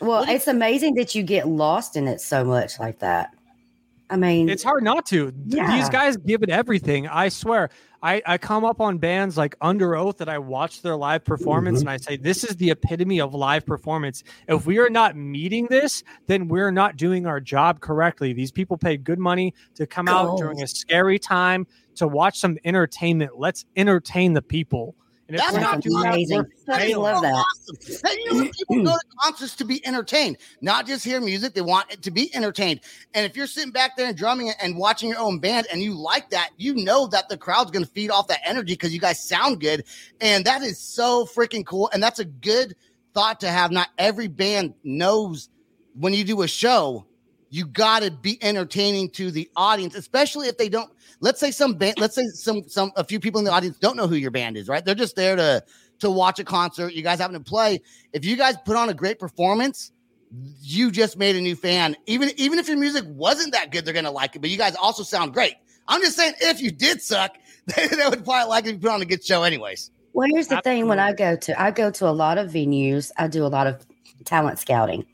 Well, 0.00 0.24
it's 0.26 0.46
amazing 0.46 0.94
that 0.94 1.14
you 1.14 1.22
get 1.22 1.46
lost 1.48 1.96
in 1.96 2.08
it 2.08 2.20
so 2.20 2.44
much 2.44 2.78
like 2.78 3.00
that. 3.00 3.34
I 4.10 4.16
mean, 4.16 4.48
It's 4.48 4.62
hard 4.62 4.82
not 4.82 5.06
to. 5.06 5.32
Yeah. 5.46 5.76
These 5.76 5.88
guys 5.88 6.16
give 6.16 6.42
it 6.42 6.50
everything. 6.50 7.06
I 7.06 7.28
swear. 7.28 7.70
I, 8.02 8.22
I 8.26 8.38
come 8.38 8.64
up 8.64 8.80
on 8.80 8.98
bands 8.98 9.36
like 9.36 9.58
Underoath 9.60 10.16
that 10.18 10.28
I 10.28 10.38
watch 10.38 10.82
their 10.82 10.96
live 10.96 11.24
performance 11.24 11.80
mm-hmm. 11.80 11.88
and 11.88 11.94
I 11.94 11.96
say, 11.98 12.16
this 12.16 12.44
is 12.44 12.56
the 12.56 12.70
epitome 12.70 13.20
of 13.20 13.34
live 13.34 13.66
performance. 13.66 14.24
If 14.48 14.66
we 14.66 14.78
are 14.78 14.88
not 14.88 15.16
meeting 15.16 15.66
this, 15.68 16.02
then 16.26 16.48
we're 16.48 16.70
not 16.70 16.96
doing 16.96 17.26
our 17.26 17.40
job 17.40 17.80
correctly. 17.80 18.32
These 18.32 18.52
people 18.52 18.78
paid 18.78 19.04
good 19.04 19.18
money 19.18 19.54
to 19.74 19.86
come 19.86 20.08
out 20.08 20.38
during 20.38 20.62
a 20.62 20.66
scary 20.66 21.18
time 21.18 21.66
to 21.96 22.08
watch 22.08 22.38
some 22.38 22.56
entertainment. 22.64 23.38
Let's 23.38 23.66
entertain 23.76 24.32
the 24.32 24.42
people. 24.42 24.96
And 25.30 25.36
if 25.36 25.42
That's 25.42 25.52
we're 25.52 25.60
not 25.60 25.74
that's 25.74 25.86
doing 25.86 26.06
amazing. 26.06 26.44
we're 26.66 26.74
I 26.74 26.92
love 26.94 27.22
that. 27.22 27.32
Awesome. 27.32 28.00
Hey, 28.04 28.18
you 28.24 28.34
know, 28.34 28.50
people 28.50 28.84
go 28.84 28.96
to 28.96 29.04
concerts 29.20 29.54
to 29.54 29.64
be 29.64 29.86
entertained, 29.86 30.38
not 30.60 30.88
just 30.88 31.04
hear 31.04 31.20
music. 31.20 31.54
They 31.54 31.60
want 31.60 31.88
it 31.92 32.02
to 32.02 32.10
be 32.10 32.34
entertained. 32.34 32.80
And 33.14 33.24
if 33.24 33.36
you're 33.36 33.46
sitting 33.46 33.70
back 33.70 33.96
there 33.96 34.08
and 34.08 34.16
drumming 34.16 34.50
and 34.60 34.76
watching 34.76 35.08
your 35.08 35.20
own 35.20 35.38
band 35.38 35.68
and 35.70 35.80
you 35.80 35.94
like 35.94 36.30
that, 36.30 36.50
you 36.56 36.74
know 36.74 37.06
that 37.06 37.28
the 37.28 37.36
crowd's 37.36 37.70
going 37.70 37.84
to 37.84 37.90
feed 37.92 38.10
off 38.10 38.26
that 38.26 38.40
energy 38.44 38.72
because 38.72 38.92
you 38.92 38.98
guys 38.98 39.22
sound 39.22 39.60
good. 39.60 39.84
And 40.20 40.44
that 40.46 40.62
is 40.62 40.80
so 40.80 41.26
freaking 41.26 41.64
cool. 41.64 41.88
And 41.92 42.02
that's 42.02 42.18
a 42.18 42.24
good 42.24 42.74
thought 43.14 43.38
to 43.40 43.50
have. 43.50 43.70
Not 43.70 43.90
every 43.98 44.26
band 44.26 44.74
knows 44.82 45.48
when 45.94 46.12
you 46.12 46.24
do 46.24 46.42
a 46.42 46.48
show, 46.48 47.06
you 47.50 47.66
got 47.66 48.02
to 48.02 48.10
be 48.10 48.42
entertaining 48.42 49.10
to 49.10 49.30
the 49.30 49.50
audience, 49.56 49.94
especially 49.94 50.46
if 50.48 50.56
they 50.56 50.68
don't. 50.68 50.90
Let's 51.18 51.40
say 51.40 51.50
some 51.50 51.74
band, 51.74 51.98
let's 51.98 52.14
say 52.14 52.24
some 52.28 52.62
some 52.68 52.92
a 52.96 53.04
few 53.04 53.20
people 53.20 53.40
in 53.40 53.44
the 53.44 53.50
audience 53.50 53.76
don't 53.78 53.96
know 53.96 54.06
who 54.06 54.14
your 54.14 54.30
band 54.30 54.56
is, 54.56 54.68
right? 54.68 54.84
They're 54.84 54.94
just 54.94 55.16
there 55.16 55.36
to 55.36 55.62
to 55.98 56.10
watch 56.10 56.38
a 56.38 56.44
concert. 56.44 56.94
You 56.94 57.02
guys 57.02 57.18
happen 57.18 57.34
to 57.34 57.40
play. 57.40 57.80
If 58.12 58.24
you 58.24 58.36
guys 58.36 58.54
put 58.64 58.76
on 58.76 58.88
a 58.88 58.94
great 58.94 59.18
performance, 59.18 59.92
you 60.60 60.90
just 60.90 61.18
made 61.18 61.36
a 61.36 61.40
new 61.40 61.56
fan. 61.56 61.96
Even 62.06 62.30
even 62.36 62.58
if 62.58 62.68
your 62.68 62.78
music 62.78 63.04
wasn't 63.08 63.52
that 63.52 63.72
good, 63.72 63.84
they're 63.84 63.94
gonna 63.94 64.10
like 64.10 64.36
it. 64.36 64.38
But 64.38 64.50
you 64.50 64.56
guys 64.56 64.76
also 64.76 65.02
sound 65.02 65.34
great. 65.34 65.54
I'm 65.88 66.00
just 66.00 66.16
saying, 66.16 66.34
if 66.40 66.62
you 66.62 66.70
did 66.70 67.02
suck, 67.02 67.36
they, 67.76 67.88
they 67.88 68.08
would 68.08 68.24
probably 68.24 68.48
like 68.48 68.64
it 68.64 68.68
if 68.68 68.74
you 68.74 68.78
put 68.78 68.90
on 68.90 69.02
a 69.02 69.06
good 69.06 69.24
show, 69.24 69.42
anyways. 69.42 69.90
Well, 70.12 70.28
here's 70.30 70.48
the 70.48 70.60
thing: 70.62 70.86
when 70.86 71.00
I 71.00 71.12
go 71.12 71.36
to, 71.36 71.60
I 71.60 71.72
go 71.72 71.90
to 71.90 72.08
a 72.08 72.12
lot 72.12 72.38
of 72.38 72.50
venues. 72.50 73.10
I 73.18 73.26
do 73.26 73.44
a 73.44 73.48
lot 73.48 73.66
of 73.66 73.84
talent 74.24 74.58
scouting. 74.58 75.04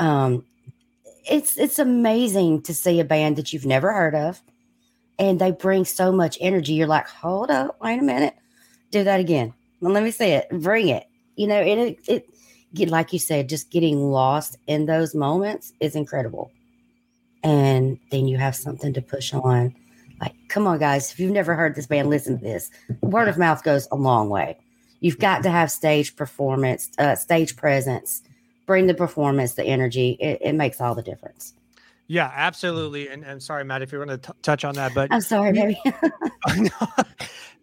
Um, 0.00 0.44
it's 1.30 1.58
it's 1.58 1.78
amazing 1.78 2.62
to 2.62 2.74
see 2.74 3.00
a 3.00 3.04
band 3.04 3.36
that 3.36 3.52
you've 3.52 3.66
never 3.66 3.92
heard 3.92 4.14
of, 4.14 4.42
and 5.18 5.40
they 5.40 5.52
bring 5.52 5.84
so 5.84 6.12
much 6.12 6.38
energy. 6.40 6.74
You're 6.74 6.86
like, 6.88 7.08
hold 7.08 7.50
up, 7.50 7.76
wait 7.82 8.00
a 8.00 8.02
minute, 8.02 8.34
do 8.90 9.04
that 9.04 9.20
again. 9.20 9.54
Well, 9.80 9.92
let 9.92 10.04
me 10.04 10.10
see 10.12 10.30
it. 10.30 10.48
Bring 10.50 10.88
it. 10.88 11.06
You 11.36 11.46
know, 11.48 11.60
it 11.60 11.98
it 12.08 12.30
get 12.74 12.90
like 12.90 13.12
you 13.12 13.18
said, 13.18 13.48
just 13.48 13.70
getting 13.70 14.10
lost 14.10 14.56
in 14.66 14.86
those 14.86 15.14
moments 15.14 15.72
is 15.80 15.96
incredible. 15.96 16.52
And 17.44 17.98
then 18.10 18.28
you 18.28 18.38
have 18.38 18.56
something 18.56 18.92
to 18.94 19.02
push 19.02 19.34
on 19.34 19.74
Like, 20.20 20.34
come 20.48 20.66
on, 20.66 20.78
guys. 20.78 21.12
If 21.12 21.20
you've 21.20 21.32
never 21.32 21.54
heard 21.54 21.74
this 21.76 21.86
band, 21.86 22.10
listen 22.10 22.38
to 22.38 22.44
this. 22.44 22.70
Word 23.02 23.28
of 23.28 23.38
mouth 23.38 23.62
goes 23.64 23.88
a 23.92 23.96
long 23.96 24.28
way. 24.30 24.58
You've 25.00 25.18
got 25.20 25.42
to 25.44 25.50
have 25.50 25.70
stage 25.70 26.16
performance, 26.16 26.90
uh, 26.98 27.16
stage 27.16 27.56
presence. 27.56 28.22
Bring 28.68 28.86
the 28.86 28.92
performance, 28.92 29.54
the 29.54 29.64
energy. 29.64 30.18
It, 30.20 30.42
it 30.42 30.52
makes 30.52 30.78
all 30.78 30.94
the 30.94 31.02
difference. 31.02 31.54
Yeah, 32.06 32.30
absolutely. 32.34 33.08
And, 33.08 33.24
and 33.24 33.42
sorry, 33.42 33.64
Matt, 33.64 33.80
if 33.80 33.90
you're 33.90 34.04
going 34.04 34.20
to 34.20 34.34
touch 34.42 34.62
on 34.62 34.74
that, 34.74 34.92
but 34.94 35.10
I'm 35.10 35.22
sorry, 35.22 35.52
baby. 35.52 35.80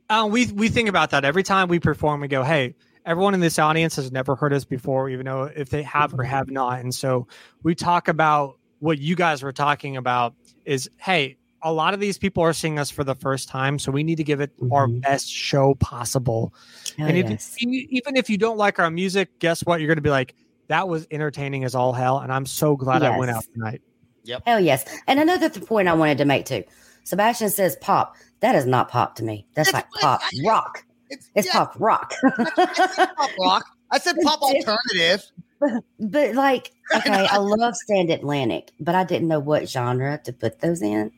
uh, 0.10 0.28
we 0.32 0.48
we 0.48 0.68
think 0.70 0.90
about 0.90 1.12
that 1.12 1.24
every 1.24 1.44
time 1.44 1.68
we 1.68 1.80
perform. 1.80 2.22
We 2.22 2.28
go, 2.28 2.42
"Hey, 2.44 2.74
everyone 3.06 3.36
in 3.36 3.40
this 3.40 3.60
audience 3.60 3.96
has 3.98 4.12
never 4.12 4.36
heard 4.36 4.52
us 4.52 4.66
before, 4.66 5.10
even 5.12 5.28
though 5.28 5.44
if 5.44 5.70
they 5.70 5.84
have 5.84 6.14
or 6.18 6.24
have 6.24 6.50
not." 6.50 6.80
And 6.80 6.94
so 6.94 7.28
we 7.62 7.76
talk 7.76 8.08
about 8.08 8.58
what 8.80 8.98
you 8.98 9.16
guys 9.16 9.44
were 9.44 9.54
talking 9.54 9.98
about 9.98 10.34
is, 10.66 10.90
"Hey, 10.98 11.38
a 11.62 11.72
lot 11.72 11.94
of 11.94 12.00
these 12.00 12.18
people 12.18 12.42
are 12.42 12.54
seeing 12.54 12.80
us 12.80 12.90
for 12.90 13.04
the 13.04 13.16
first 13.16 13.48
time, 13.48 13.78
so 13.78 13.92
we 13.92 14.04
need 14.04 14.18
to 14.18 14.24
give 14.24 14.42
it 14.42 14.52
our 14.72 14.88
Mhm. 14.88 15.02
best 15.02 15.32
show 15.32 15.76
possible." 15.76 16.52
Hell 16.98 17.08
and 17.08 17.18
if, 17.18 17.30
yes. 17.30 17.56
even 17.60 18.18
if 18.18 18.28
you 18.28 18.40
don't 18.40 18.58
like 18.58 18.80
our 18.80 18.90
music, 18.90 19.38
guess 19.38 19.62
what? 19.62 19.80
You're 19.82 19.88
going 19.88 19.98
to 19.98 20.02
be 20.02 20.10
like, 20.10 20.36
"That 20.68 20.88
was 20.88 21.08
entertaining 21.12 21.64
as 21.64 21.76
all 21.76 21.94
hell," 21.94 22.20
and 22.20 22.32
I'm 22.32 22.46
so 22.46 22.76
glad 22.76 23.04
I 23.04 23.18
went 23.18 23.32
out 23.32 23.44
tonight. 23.54 23.82
Yep. 24.24 24.44
Hell 24.46 24.60
yes. 24.60 24.86
And 25.08 25.20
another 25.20 25.50
th- 25.50 25.66
point 25.66 25.88
I 25.88 25.94
wanted 25.94 26.18
to 26.20 26.26
make 26.26 26.46
too. 26.46 26.64
Sebastian 27.04 27.50
says 27.52 27.76
pop. 27.82 28.16
That 28.40 28.56
is 28.56 28.66
not 28.66 28.90
pop 28.90 29.16
to 29.18 29.24
me. 29.24 29.46
That's 29.54 29.70
It's- 29.70 29.84
like 29.84 30.02
pop 30.02 30.22
rock. 30.46 30.84
It's, 31.10 31.30
It's 31.36 31.48
yeah, 31.48 31.54
pop 31.54 31.76
rock. 31.80 32.14
I 32.24 32.86
said 32.96 33.10
pop 33.16 33.30
rock. 33.40 33.66
I 33.92 34.00
said 34.00 34.16
pop 34.24 34.42
alternative. 34.42 35.24
but 36.00 36.34
like, 36.36 36.72
okay, 36.96 37.28
I 37.30 37.38
love 37.40 37.76
Stand 37.76 38.10
Atlantic, 38.10 38.72
but 38.80 38.96
I 38.96 39.04
didn't 39.04 39.28
know 39.28 39.40
what 39.40 39.70
genre 39.70 40.20
to 40.24 40.34
put 40.34 40.60
those 40.62 40.82
in, 40.82 41.12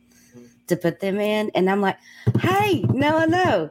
to 0.67 0.75
put 0.75 0.99
them 0.99 1.19
in. 1.21 1.49
And 1.55 1.69
I'm 1.69 1.79
like, 1.79 1.97
hey, 2.41 2.81
no, 2.89 3.17
I 3.19 3.25
know. 3.25 3.69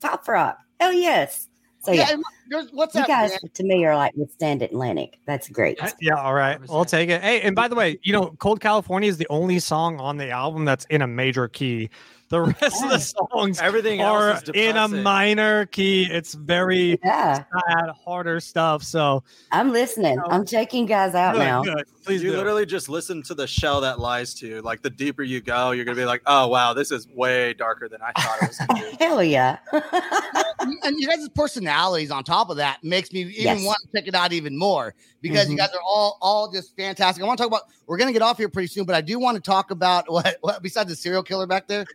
Pop 0.00 0.26
rock. 0.28 0.58
Oh 0.80 0.90
yes. 0.90 1.47
So 1.80 1.92
yeah, 1.92 2.16
yeah, 2.50 2.62
what's 2.72 2.94
you 2.94 3.00
that? 3.00 3.08
guys 3.08 3.30
band? 3.30 3.54
to 3.54 3.62
me 3.62 3.84
are 3.84 3.94
like 3.94 4.14
with 4.16 4.32
Stand 4.32 4.62
Atlantic. 4.62 5.18
That's 5.26 5.48
great. 5.48 5.78
Yeah, 6.00 6.14
all 6.14 6.34
right. 6.34 6.58
I'll 6.68 6.84
take 6.84 7.08
it. 7.08 7.22
Hey, 7.22 7.40
and 7.42 7.54
by 7.54 7.68
the 7.68 7.76
way, 7.76 7.98
you 8.02 8.12
know, 8.12 8.34
Cold 8.38 8.60
California 8.60 9.08
is 9.08 9.16
the 9.16 9.28
only 9.30 9.58
song 9.60 9.98
on 10.00 10.16
the 10.16 10.30
album 10.30 10.64
that's 10.64 10.84
in 10.86 11.02
a 11.02 11.06
major 11.06 11.46
key. 11.48 11.90
The 12.30 12.42
rest 12.42 12.84
of 12.84 12.90
the 12.90 12.98
songs 12.98 13.58
Everything 13.58 14.02
are 14.02 14.30
else 14.32 14.42
in 14.52 14.76
a 14.76 14.86
minor 14.86 15.64
key. 15.66 16.06
It's 16.10 16.34
very 16.34 16.98
Yeah, 17.02 17.36
sad, 17.36 17.90
harder 18.04 18.38
stuff. 18.40 18.82
So 18.82 19.24
I'm 19.50 19.72
listening. 19.72 20.18
I'm 20.28 20.44
checking 20.44 20.84
guys 20.84 21.14
out 21.14 21.32
good, 21.32 21.38
now. 21.38 21.62
good. 21.62 21.84
Please 22.04 22.22
you 22.22 22.30
do. 22.32 22.36
literally 22.36 22.66
just 22.66 22.88
listen 22.90 23.22
to 23.24 23.34
the 23.34 23.46
shell 23.46 23.80
that 23.80 23.98
lies 23.98 24.34
to 24.34 24.46
you. 24.46 24.60
Like 24.60 24.82
the 24.82 24.90
deeper 24.90 25.22
you 25.22 25.40
go, 25.40 25.70
you're 25.70 25.84
gonna 25.86 25.96
be 25.96 26.04
like, 26.04 26.22
oh 26.26 26.48
wow, 26.48 26.74
this 26.74 26.90
is 26.90 27.08
way 27.08 27.54
darker 27.54 27.88
than 27.88 28.00
I 28.02 28.12
thought 28.20 28.42
it 28.42 28.48
was 28.48 28.58
gonna 28.58 28.90
be. 28.90 28.96
Hell 29.04 29.22
yeah. 29.24 29.58
and 29.72 30.98
you 30.98 31.06
guys' 31.08 31.28
personalities 31.30 32.10
on 32.10 32.24
top 32.24 32.50
of 32.50 32.56
that 32.58 32.82
makes 32.84 33.12
me 33.12 33.20
even 33.22 33.34
Yes. 33.42 33.64
want 33.64 33.78
to 33.84 33.88
check 33.98 34.06
it 34.08 34.14
out 34.14 34.32
even 34.32 34.56
more 34.58 34.94
because 35.22 35.48
you 35.48 35.54
Mhm. 35.54 35.58
guys 35.60 35.70
are 35.74 35.80
all 35.86 36.18
all 36.20 36.50
just 36.50 36.76
fantastic. 36.76 37.22
I 37.22 37.26
want 37.26 37.38
to 37.38 37.44
talk 37.44 37.50
about. 37.50 37.62
We're 37.86 37.96
gonna 37.96 38.12
get 38.12 38.20
off 38.22 38.36
here 38.36 38.50
pretty 38.50 38.68
soon, 38.68 38.84
but 38.84 38.94
I 38.94 39.00
do 39.00 39.18
want 39.18 39.36
to 39.36 39.40
talk 39.40 39.70
about 39.70 40.04
what, 40.12 40.36
what 40.42 40.62
besides 40.62 40.90
the 40.90 40.96
serial 40.96 41.22
killer 41.22 41.46
back 41.46 41.68
there. 41.68 41.86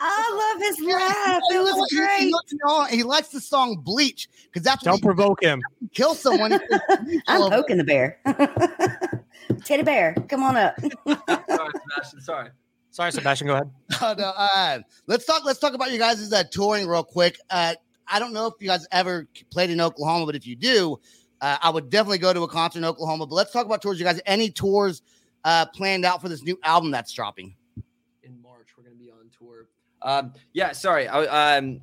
I 0.00 0.52
love 0.54 0.62
his 0.62 0.80
laugh. 0.86 1.42
It 1.50 1.58
was 1.62 1.74
what? 1.74 1.90
He- 1.90 1.96
great. 1.96 2.20
He, 2.20 2.32
likes- 2.32 2.90
he 2.92 3.02
likes 3.02 3.28
the 3.28 3.40
song 3.40 3.76
"Bleach" 3.76 4.28
because 4.44 4.62
that's 4.62 4.82
Don't 4.82 5.02
provoke 5.02 5.42
him. 5.42 5.60
Kill 5.94 6.14
someone. 6.14 6.52
he 6.52 6.58
says, 6.58 6.80
"Bleach" 7.04 7.22
all 7.28 7.36
I'm 7.46 7.52
over. 7.52 7.62
poking 7.62 7.76
the 7.78 7.84
bear. 7.84 8.18
Teddy 9.64 9.82
bear, 9.82 10.14
come 10.28 10.42
on 10.42 10.56
up. 10.56 10.74
Sorry, 10.80 10.90
Sebastian. 11.48 12.20
Sorry. 12.20 12.50
Sorry, 12.90 13.12
Sebastian. 13.12 13.46
Go 13.48 13.54
ahead. 13.54 13.70
Uh, 14.00 14.14
no, 14.18 14.32
uh, 14.36 14.78
let's 15.06 15.24
talk. 15.24 15.44
Let's 15.44 15.58
talk 15.58 15.74
about 15.74 15.92
you 15.92 15.98
guys' 15.98 16.32
uh, 16.32 16.44
touring 16.50 16.86
real 16.86 17.04
quick. 17.04 17.38
Uh, 17.50 17.74
I 18.08 18.18
don't 18.18 18.32
know 18.32 18.46
if 18.46 18.54
you 18.60 18.68
guys 18.68 18.86
ever 18.92 19.26
played 19.50 19.70
in 19.70 19.80
Oklahoma, 19.80 20.26
but 20.26 20.34
if 20.36 20.46
you 20.46 20.56
do, 20.56 20.98
uh, 21.40 21.58
I 21.62 21.70
would 21.70 21.90
definitely 21.90 22.18
go 22.18 22.32
to 22.32 22.42
a 22.42 22.48
concert 22.48 22.78
in 22.78 22.84
Oklahoma. 22.84 23.26
But 23.26 23.34
let's 23.34 23.52
talk 23.52 23.66
about 23.66 23.82
tours. 23.82 23.98
You 23.98 24.04
guys, 24.04 24.20
any 24.26 24.50
tours 24.50 25.02
uh, 25.44 25.66
planned 25.66 26.04
out 26.04 26.22
for 26.22 26.28
this 26.28 26.42
new 26.42 26.58
album 26.62 26.90
that's 26.90 27.12
dropping? 27.12 27.54
in 28.22 28.40
March. 28.42 28.68
We're 28.76 28.82
going 28.84 28.96
to 28.96 29.02
be 29.04 29.10
on 29.10 29.30
tour. 29.38 29.68
Um, 30.02 30.32
yeah, 30.52 30.72
sorry. 30.72 31.08
I, 31.08 31.56
um, 31.58 31.80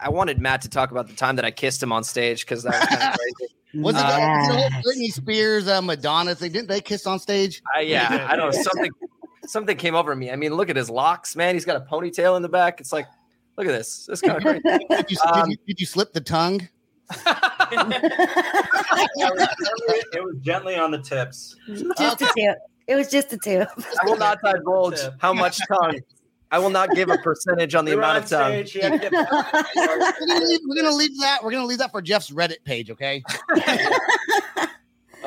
I 0.00 0.08
wanted 0.10 0.40
Matt 0.40 0.62
to 0.62 0.68
talk 0.70 0.90
about 0.90 1.08
the 1.08 1.14
time 1.14 1.36
that 1.36 1.44
I 1.44 1.50
kissed 1.50 1.82
him 1.82 1.92
on 1.92 2.04
stage 2.04 2.40
because 2.44 2.62
that 2.62 2.78
was 2.80 2.88
kind 2.88 3.02
of 3.02 3.18
crazy. 3.18 3.52
Was 3.82 3.94
it, 3.94 3.98
the- 3.98 4.02
Yeah. 4.04 4.38
was 4.38 4.48
it 4.48 4.52
the 4.52 4.70
whole 4.70 4.82
Britney 4.82 5.12
Spears, 5.12 5.68
uh, 5.68 5.82
Madonna 5.82 6.34
thing? 6.34 6.52
Didn't 6.52 6.68
they 6.68 6.80
kiss 6.80 7.06
on 7.06 7.18
stage? 7.18 7.62
I, 7.74 7.80
yeah, 7.80 8.26
I 8.30 8.36
don't 8.36 8.54
know. 8.54 8.62
Something 8.62 8.90
something 9.46 9.76
came 9.76 9.94
over 9.94 10.16
me. 10.16 10.30
I 10.30 10.36
mean, 10.36 10.54
look 10.54 10.70
at 10.70 10.76
his 10.76 10.88
locks, 10.90 11.36
man. 11.36 11.54
He's 11.54 11.64
got 11.64 11.76
a 11.76 11.80
ponytail 11.80 12.36
in 12.36 12.42
the 12.42 12.48
back. 12.48 12.80
It's 12.80 12.92
like, 12.92 13.06
look 13.58 13.66
at 13.66 13.72
this. 13.72 14.08
It's 14.10 14.20
kind 14.22 14.36
of 14.38 14.42
crazy. 14.42 14.62
Did 14.90 15.10
you, 15.10 15.18
Um, 15.24 15.42
did, 15.42 15.50
you, 15.50 15.56
did 15.66 15.80
you 15.80 15.86
slip 15.86 16.12
the 16.12 16.20
tongue? 16.20 16.68
it 20.14 20.24
was 20.24 20.36
gently 20.40 20.76
on 20.76 20.90
the 20.90 20.98
tips. 20.98 21.56
just 21.98 22.22
a 22.22 22.32
tip. 22.36 22.58
It 22.86 22.94
was 22.94 23.08
just 23.08 23.32
a 23.32 23.38
tip. 23.38 23.68
I 24.02 24.06
will 24.06 24.16
not 24.16 24.38
divulge 24.44 24.98
how 25.18 25.32
much 25.32 25.60
tongue. 25.68 26.00
I 26.52 26.58
will 26.58 26.70
not 26.70 26.90
give 26.94 27.10
a 27.10 27.18
percentage 27.18 27.74
on 27.74 27.84
the 27.84 27.92
We 27.92 27.96
were 27.96 28.02
amount 28.02 28.18
on 28.18 28.22
of 28.22 28.28
time. 28.28 28.66
stage, 28.66 28.74
you 28.76 28.80
had 28.82 28.92
to 28.92 28.98
get- 28.98 29.12
We're 29.12 30.26
gonna, 30.26 30.44
leave, 30.46 30.60
we're 30.66 30.76
gonna 30.82 30.94
leave 30.96 31.18
that. 31.20 31.42
We're 31.42 31.50
gonna 31.50 31.66
leave 31.66 31.78
that 31.78 31.90
for 31.90 32.00
Jeff's 32.02 32.30
Reddit 32.30 32.62
page. 32.64 32.90
Okay. 32.90 33.22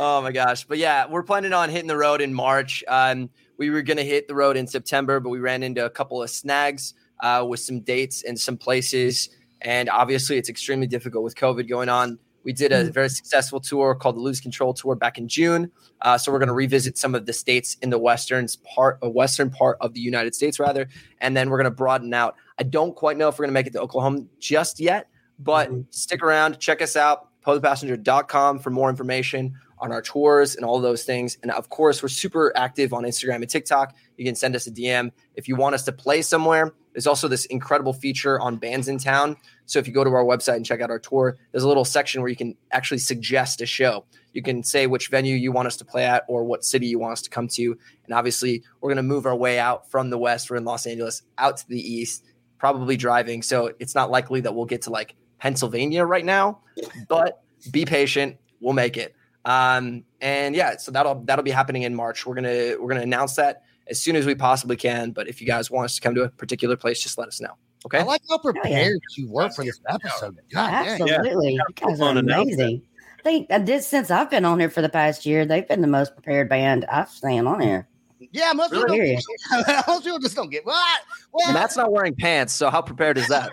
Oh 0.01 0.21
my 0.21 0.31
gosh. 0.31 0.63
But 0.63 0.77
yeah, 0.77 1.07
we're 1.09 1.23
planning 1.23 1.51
on 1.51 1.69
hitting 1.69 1.87
the 1.89 1.97
road 1.97 2.21
in 2.21 2.33
March. 2.33 2.85
Um, 2.87 3.29
we 3.57 3.69
were 3.69 3.81
going 3.81 3.97
to 3.97 4.03
hit 4.05 4.29
the 4.29 4.35
road 4.35 4.55
in 4.55 4.65
September, 4.65 5.19
but 5.19 5.27
we 5.27 5.39
ran 5.39 5.61
into 5.61 5.83
a 5.83 5.89
couple 5.89 6.23
of 6.23 6.29
snags 6.29 6.93
uh, 7.19 7.45
with 7.45 7.59
some 7.59 7.81
dates 7.81 8.23
and 8.23 8.39
some 8.39 8.55
places. 8.55 9.27
And 9.61 9.89
obviously, 9.89 10.37
it's 10.37 10.47
extremely 10.47 10.87
difficult 10.87 11.25
with 11.25 11.35
COVID 11.35 11.67
going 11.67 11.89
on. 11.89 12.17
We 12.43 12.53
did 12.53 12.71
a 12.71 12.85
very 12.85 13.09
successful 13.09 13.59
tour 13.59 13.95
called 13.95 14.15
the 14.15 14.21
Lose 14.21 14.39
Control 14.39 14.73
Tour 14.73 14.95
back 14.95 15.17
in 15.17 15.27
June. 15.27 15.71
Uh, 16.01 16.17
so 16.17 16.31
we're 16.31 16.39
going 16.39 16.47
to 16.47 16.53
revisit 16.53 16.97
some 16.97 17.13
of 17.13 17.25
the 17.25 17.33
states 17.33 17.77
in 17.81 17.89
the 17.89 17.99
western 17.99 18.47
part, 18.63 18.97
uh, 19.03 19.09
western 19.09 19.49
part 19.49 19.77
of 19.81 19.93
the 19.93 19.99
United 19.99 20.33
States, 20.33 20.59
rather, 20.59 20.87
and 21.19 21.35
then 21.35 21.49
we're 21.49 21.57
going 21.57 21.65
to 21.65 21.71
broaden 21.71 22.13
out. 22.13 22.35
I 22.57 22.63
don't 22.63 22.95
quite 22.95 23.17
know 23.17 23.27
if 23.27 23.37
we're 23.37 23.43
going 23.45 23.53
to 23.53 23.59
make 23.59 23.67
it 23.67 23.73
to 23.73 23.81
Oklahoma 23.81 24.25
just 24.39 24.79
yet, 24.79 25.09
but 25.37 25.69
stick 25.89 26.23
around, 26.23 26.59
check 26.59 26.81
us 26.81 26.95
out, 26.95 27.29
poethepassenger.com 27.45 28.59
for 28.59 28.69
more 28.69 28.89
information 28.89 29.55
on 29.79 29.91
our 29.91 30.01
tours 30.01 30.55
and 30.55 30.65
all 30.65 30.79
those 30.79 31.03
things. 31.03 31.37
And 31.41 31.51
of 31.51 31.69
course, 31.69 32.03
we're 32.03 32.09
super 32.09 32.51
active 32.55 32.93
on 32.93 33.03
Instagram 33.03 33.35
and 33.35 33.49
TikTok. 33.49 33.95
You 34.17 34.25
can 34.25 34.35
send 34.35 34.55
us 34.55 34.67
a 34.67 34.71
DM 34.71 35.11
if 35.35 35.47
you 35.47 35.55
want 35.55 35.75
us 35.75 35.83
to 35.85 35.91
play 35.91 36.21
somewhere. 36.21 36.73
There's 36.93 37.07
also 37.07 37.27
this 37.27 37.45
incredible 37.45 37.93
feature 37.93 38.39
on 38.39 38.59
Bandsintown. 38.59 39.37
So 39.65 39.79
if 39.79 39.87
you 39.87 39.93
go 39.93 40.03
to 40.03 40.09
our 40.09 40.23
website 40.23 40.55
and 40.55 40.65
check 40.65 40.81
out 40.81 40.89
our 40.89 40.99
tour, 40.99 41.37
there's 41.51 41.63
a 41.63 41.67
little 41.67 41.85
section 41.85 42.21
where 42.21 42.29
you 42.29 42.35
can 42.35 42.55
actually 42.71 42.97
suggest 42.97 43.61
a 43.61 43.65
show. 43.65 44.05
You 44.33 44.41
can 44.41 44.63
say 44.63 44.87
which 44.87 45.09
venue 45.09 45.35
you 45.35 45.51
want 45.51 45.67
us 45.67 45.77
to 45.77 45.85
play 45.85 46.05
at 46.05 46.23
or 46.27 46.43
what 46.43 46.65
city 46.65 46.87
you 46.87 46.99
want 46.99 47.13
us 47.13 47.21
to 47.23 47.29
come 47.29 47.47
to. 47.49 47.77
And 48.05 48.13
obviously, 48.13 48.63
we're 48.81 48.89
going 48.89 48.97
to 48.97 49.03
move 49.03 49.25
our 49.25 49.35
way 49.35 49.59
out 49.59 49.89
from 49.89 50.09
the 50.09 50.17
west. 50.17 50.49
We're 50.49 50.57
in 50.57 50.65
Los 50.65 50.85
Angeles, 50.85 51.21
out 51.37 51.57
to 51.57 51.67
the 51.67 51.79
east, 51.79 52.25
probably 52.57 52.97
driving. 52.97 53.41
So 53.41 53.71
it's 53.79 53.95
not 53.95 54.11
likely 54.11 54.41
that 54.41 54.53
we'll 54.53 54.65
get 54.65 54.83
to 54.83 54.89
like 54.89 55.15
Pennsylvania 55.39 56.03
right 56.03 56.25
now, 56.25 56.59
but 57.07 57.41
be 57.71 57.85
patient. 57.85 58.37
We'll 58.59 58.73
make 58.73 58.97
it. 58.97 59.15
Um, 59.45 60.03
and 60.21 60.55
yeah, 60.55 60.77
so 60.77 60.91
that'll 60.91 61.23
that'll 61.23 61.43
be 61.43 61.51
happening 61.51 61.83
in 61.83 61.95
March. 61.95 62.25
We're 62.25 62.35
gonna 62.35 62.75
we're 62.79 62.89
gonna 62.89 63.01
announce 63.01 63.35
that 63.35 63.63
as 63.87 64.01
soon 64.01 64.15
as 64.15 64.25
we 64.25 64.35
possibly 64.35 64.75
can. 64.75 65.11
But 65.11 65.27
if 65.27 65.41
you 65.41 65.47
guys 65.47 65.71
want 65.71 65.85
us 65.85 65.95
to 65.95 66.01
come 66.01 66.15
to 66.15 66.23
a 66.23 66.29
particular 66.29 66.75
place, 66.75 67.01
just 67.01 67.17
let 67.17 67.27
us 67.27 67.39
know. 67.41 67.53
Okay. 67.85 67.99
I 67.99 68.03
like 68.03 68.21
how 68.29 68.37
prepared 68.37 68.99
you 69.15 69.29
were 69.31 69.49
for 69.51 69.63
this 69.63 69.79
episode. 69.87 70.37
God 70.53 70.69
dang. 70.71 71.01
Absolutely. 71.01 71.53
You 71.53 71.61
guys 71.75 72.01
are 72.01 72.17
amazing. 72.17 72.81
They 73.23 73.47
I 73.49 73.59
did 73.59 73.83
since 73.83 74.11
I've 74.11 74.29
been 74.29 74.45
on 74.45 74.59
here 74.59 74.69
for 74.69 74.81
the 74.81 74.89
past 74.89 75.25
year, 75.25 75.45
they've 75.45 75.67
been 75.67 75.81
the 75.81 75.87
most 75.87 76.13
prepared 76.13 76.49
band 76.49 76.85
I've 76.85 77.09
seen 77.09 77.47
on 77.47 77.59
here. 77.61 77.87
Yeah, 78.31 78.51
most 78.53 78.73
people, 78.73 78.89
Serious. 78.89 79.25
don't, 79.49 79.67
most 79.87 80.03
people 80.03 80.19
just 80.19 80.35
don't 80.35 80.49
get 80.49 80.65
what. 80.65 81.01
Well, 81.31 81.53
Matt's 81.53 81.77
not 81.77 81.91
wearing 81.91 82.15
pants, 82.15 82.53
so 82.53 82.69
how 82.69 82.81
prepared 82.81 83.17
is 83.17 83.27
that? 83.29 83.51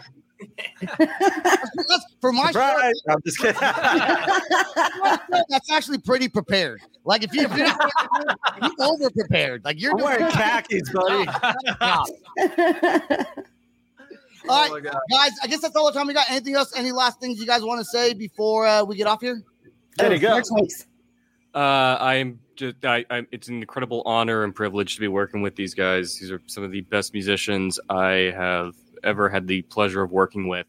That's, 0.99 2.05
for 2.21 2.33
my 2.33 2.47
show, 2.47 2.53
Surprise! 2.53 3.03
I'm 3.09 3.19
just 3.25 3.38
kidding. 3.38 3.61
that's 5.49 5.71
actually 5.71 5.99
pretty 5.99 6.29
prepared. 6.29 6.81
Like 7.05 7.23
if 7.25 7.33
you 7.35 7.42
if 7.42 7.57
you're, 7.57 7.66
not, 7.66 7.90
if 8.57 8.73
you're 8.79 8.87
over 8.87 9.11
prepared, 9.11 9.64
like 9.64 9.81
you're 9.81 9.92
I'm 9.99 10.05
wearing 10.05 10.31
khakis, 10.31 10.90
buddy. 10.90 11.29
All 14.49 14.57
Oh 14.59 14.62
right, 14.62 14.71
my 14.71 14.81
God. 14.81 14.99
guys. 15.11 15.33
I 15.42 15.47
guess 15.49 15.61
that's 15.61 15.75
all 15.75 15.87
the 15.87 15.92
time 15.99 16.07
we 16.07 16.14
got. 16.14 16.31
Anything 16.31 16.55
else? 16.55 16.73
Any 16.77 16.92
last 16.92 17.21
things 17.21 17.40
you 17.40 17.47
guys 17.47 17.62
want 17.62 17.81
to 17.81 17.85
say 17.85 18.14
before 18.14 18.66
uh, 18.66 18.85
we 18.85 18.95
get 18.97 19.07
off 19.09 19.21
here? 19.21 19.42
There 19.97 20.12
you 20.12 20.21
go. 20.21 20.40
Four 20.42 20.59
takes. 20.61 20.87
Uh, 21.55 21.97
I'm 22.01 22.38
just, 22.55 22.77
I, 22.85 23.05
I, 23.11 23.27
it's 23.33 23.49
an 23.49 23.57
incredible 23.57 24.03
honor 24.07 24.45
and 24.45 24.55
privilege 24.55 24.95
to 24.95 25.01
be 25.01 25.09
working 25.09 25.42
with 25.42 25.57
these 25.57 25.75
guys. 25.75 26.19
These 26.21 26.31
are 26.31 26.40
some 26.47 26.62
of 26.62 26.71
the 26.71 26.83
best 26.83 27.12
musicians 27.12 27.81
I 27.88 28.33
have 28.37 28.75
ever 29.07 29.29
had 29.29 29.47
the 29.47 29.62
pleasure 29.62 30.03
of 30.03 30.11
working 30.11 30.49
with. 30.49 30.66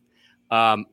Um, 0.51 0.85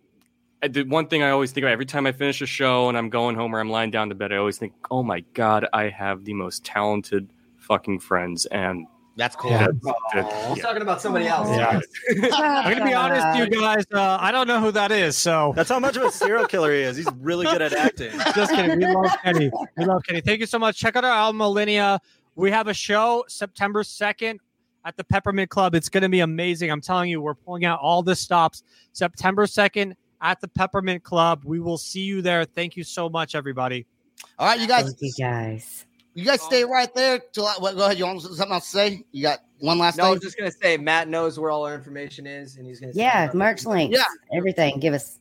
I- 0.63 0.69
the 0.69 0.83
one 0.85 1.07
thing 1.09 1.23
I 1.23 1.31
always 1.31 1.53
think 1.53 1.65
about 1.65 1.73
every 1.73 1.87
time 1.87 2.07
I 2.07 2.13
finish 2.13 2.41
a 2.41 2.47
show 2.47 2.89
and 2.89 2.97
I'm 2.97 3.11
going 3.11 3.37
home 3.37 3.55
or 3.55 3.61
I'm 3.61 3.71
lying 3.71 3.91
down 3.91 4.09
to 4.09 4.15
bed, 4.15 4.33
I 4.33 4.37
always 4.37 4.57
think, 4.59 4.73
oh 4.91 5.03
my 5.03 5.21
God, 5.35 5.67
I 5.73 5.89
have 5.91 6.25
the 6.25 6.33
most 6.35 6.65
talented 6.65 7.29
fucking 7.59 8.01
friends. 8.01 8.47
And 8.47 8.87
That's 9.17 9.37
cool. 9.37 9.51
Yeah. 9.51 9.69
I'm 10.15 10.57
talking 10.57 10.83
about 10.83 11.01
somebody 11.03 11.27
else. 11.27 11.49
Yeah. 11.51 11.81
I'm 12.33 12.73
gonna 12.73 12.85
be 12.85 12.95
honest, 12.95 13.39
with 13.39 13.53
you 13.53 13.61
guys. 13.61 13.85
Uh, 13.93 14.17
I 14.21 14.33
don't 14.33 14.49
know 14.49 14.59
who 14.61 14.73
that 14.73 14.91
is, 14.91 15.17
so 15.19 15.53
That's 15.55 15.69
how 15.69 15.79
much 15.79 15.97
of 15.97 16.03
a 16.05 16.11
serial 16.11 16.47
killer 16.47 16.73
he 16.73 16.81
is. 16.81 16.97
He's 16.97 17.09
really 17.21 17.45
good 17.47 17.61
at 17.63 17.73
acting. 17.75 18.11
just 18.35 18.53
kidding. 18.53 18.79
We 18.79 18.87
love 18.87 19.15
Kenny. 19.23 19.51
We 19.77 19.85
love 19.85 20.03
Kenny. 20.03 20.21
Thank 20.23 20.41
you 20.41 20.47
so 20.47 20.59
much. 20.59 20.79
Check 20.79 20.97
out 20.97 21.05
our 21.05 21.13
album 21.13 21.41
Alinea. 21.41 22.01
We 22.37 22.51
have 22.51 22.67
a 22.69 22.75
show 22.75 23.25
September 23.29 23.83
2nd 23.83 24.39
at 24.85 24.97
the 24.97 25.05
Peppermint 25.05 25.51
Club. 25.51 25.75
It's 25.75 25.89
going 25.89 26.03
to 26.03 26.09
be 26.09 26.21
amazing. 26.21 26.71
I'm 26.71 26.81
telling 26.81 27.11
you, 27.11 27.21
we're 27.21 27.35
pulling 27.35 27.65
out 27.65 27.81
all 27.81 28.03
the 28.03 28.15
stops 28.15 28.63
September 28.93 29.47
2nd 29.47 29.95
at 30.21 30.41
the 30.41 30.49
Peppermint 30.49 31.03
Club. 31.03 31.43
We 31.45 31.61
will 31.61 31.79
see 31.79 32.01
you 32.01 32.23
there. 32.23 32.45
Thank 32.45 32.77
you 32.77 32.85
so 32.85 33.09
much, 33.09 33.35
everybody. 33.35 33.87
All 34.39 34.47
right, 34.47 34.61
you 34.61 34.67
guys, 34.67 34.85
Thank 34.85 34.99
you 35.01 35.13
guys. 35.19 35.87
you 36.15 36.25
guys 36.25 36.43
stay 36.43 36.65
right 36.65 36.93
there. 36.95 37.21
Till 37.33 37.47
I, 37.47 37.55
what, 37.59 37.77
go 37.77 37.85
ahead. 37.85 37.99
You 37.99 38.07
want 38.07 38.23
something 38.23 38.53
else 38.53 38.71
to 38.71 38.71
say? 38.71 39.05
You 39.13 39.23
got 39.23 39.41
one 39.59 39.79
last 39.79 39.99
No, 39.99 40.05
I 40.05 40.11
was 40.11 40.21
just 40.21 40.39
gonna 40.39 40.51
say 40.51 40.77
Matt 40.77 41.09
knows 41.09 41.39
where 41.39 41.51
all 41.51 41.67
our 41.67 41.75
information 41.75 42.27
is, 42.27 42.57
and 42.57 42.67
he's 42.67 42.81
gonna. 42.81 42.93
Yeah, 42.95 43.31
merch 43.35 43.67
links. 43.67 43.97
Yeah. 43.97 44.37
Everything. 44.37 44.79
Give 44.81 44.95
us. 44.95 45.19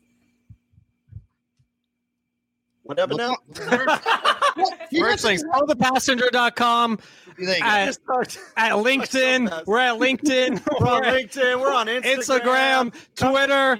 What 2.83 2.99
happened 2.99 3.19
now? 3.19 3.35
You 4.91 5.01
Merch 5.01 5.11
guys- 5.21 5.23
links. 5.23 5.43
CallThePassenger.com. 5.43 6.99
There 7.39 7.57
you. 7.57 7.63
At, 7.63 7.87
at 7.87 7.95
LinkedIn. 8.73 9.65
We're 9.65 9.79
at 9.79 9.99
LinkedIn. 9.99 10.61
We're 10.79 10.87
on 10.87 11.03
LinkedIn. 11.03 11.59
We're 11.59 11.73
on 11.73 11.87
Instagram. 11.87 12.91
Instagram, 12.91 12.93
Twitter, 13.15 13.79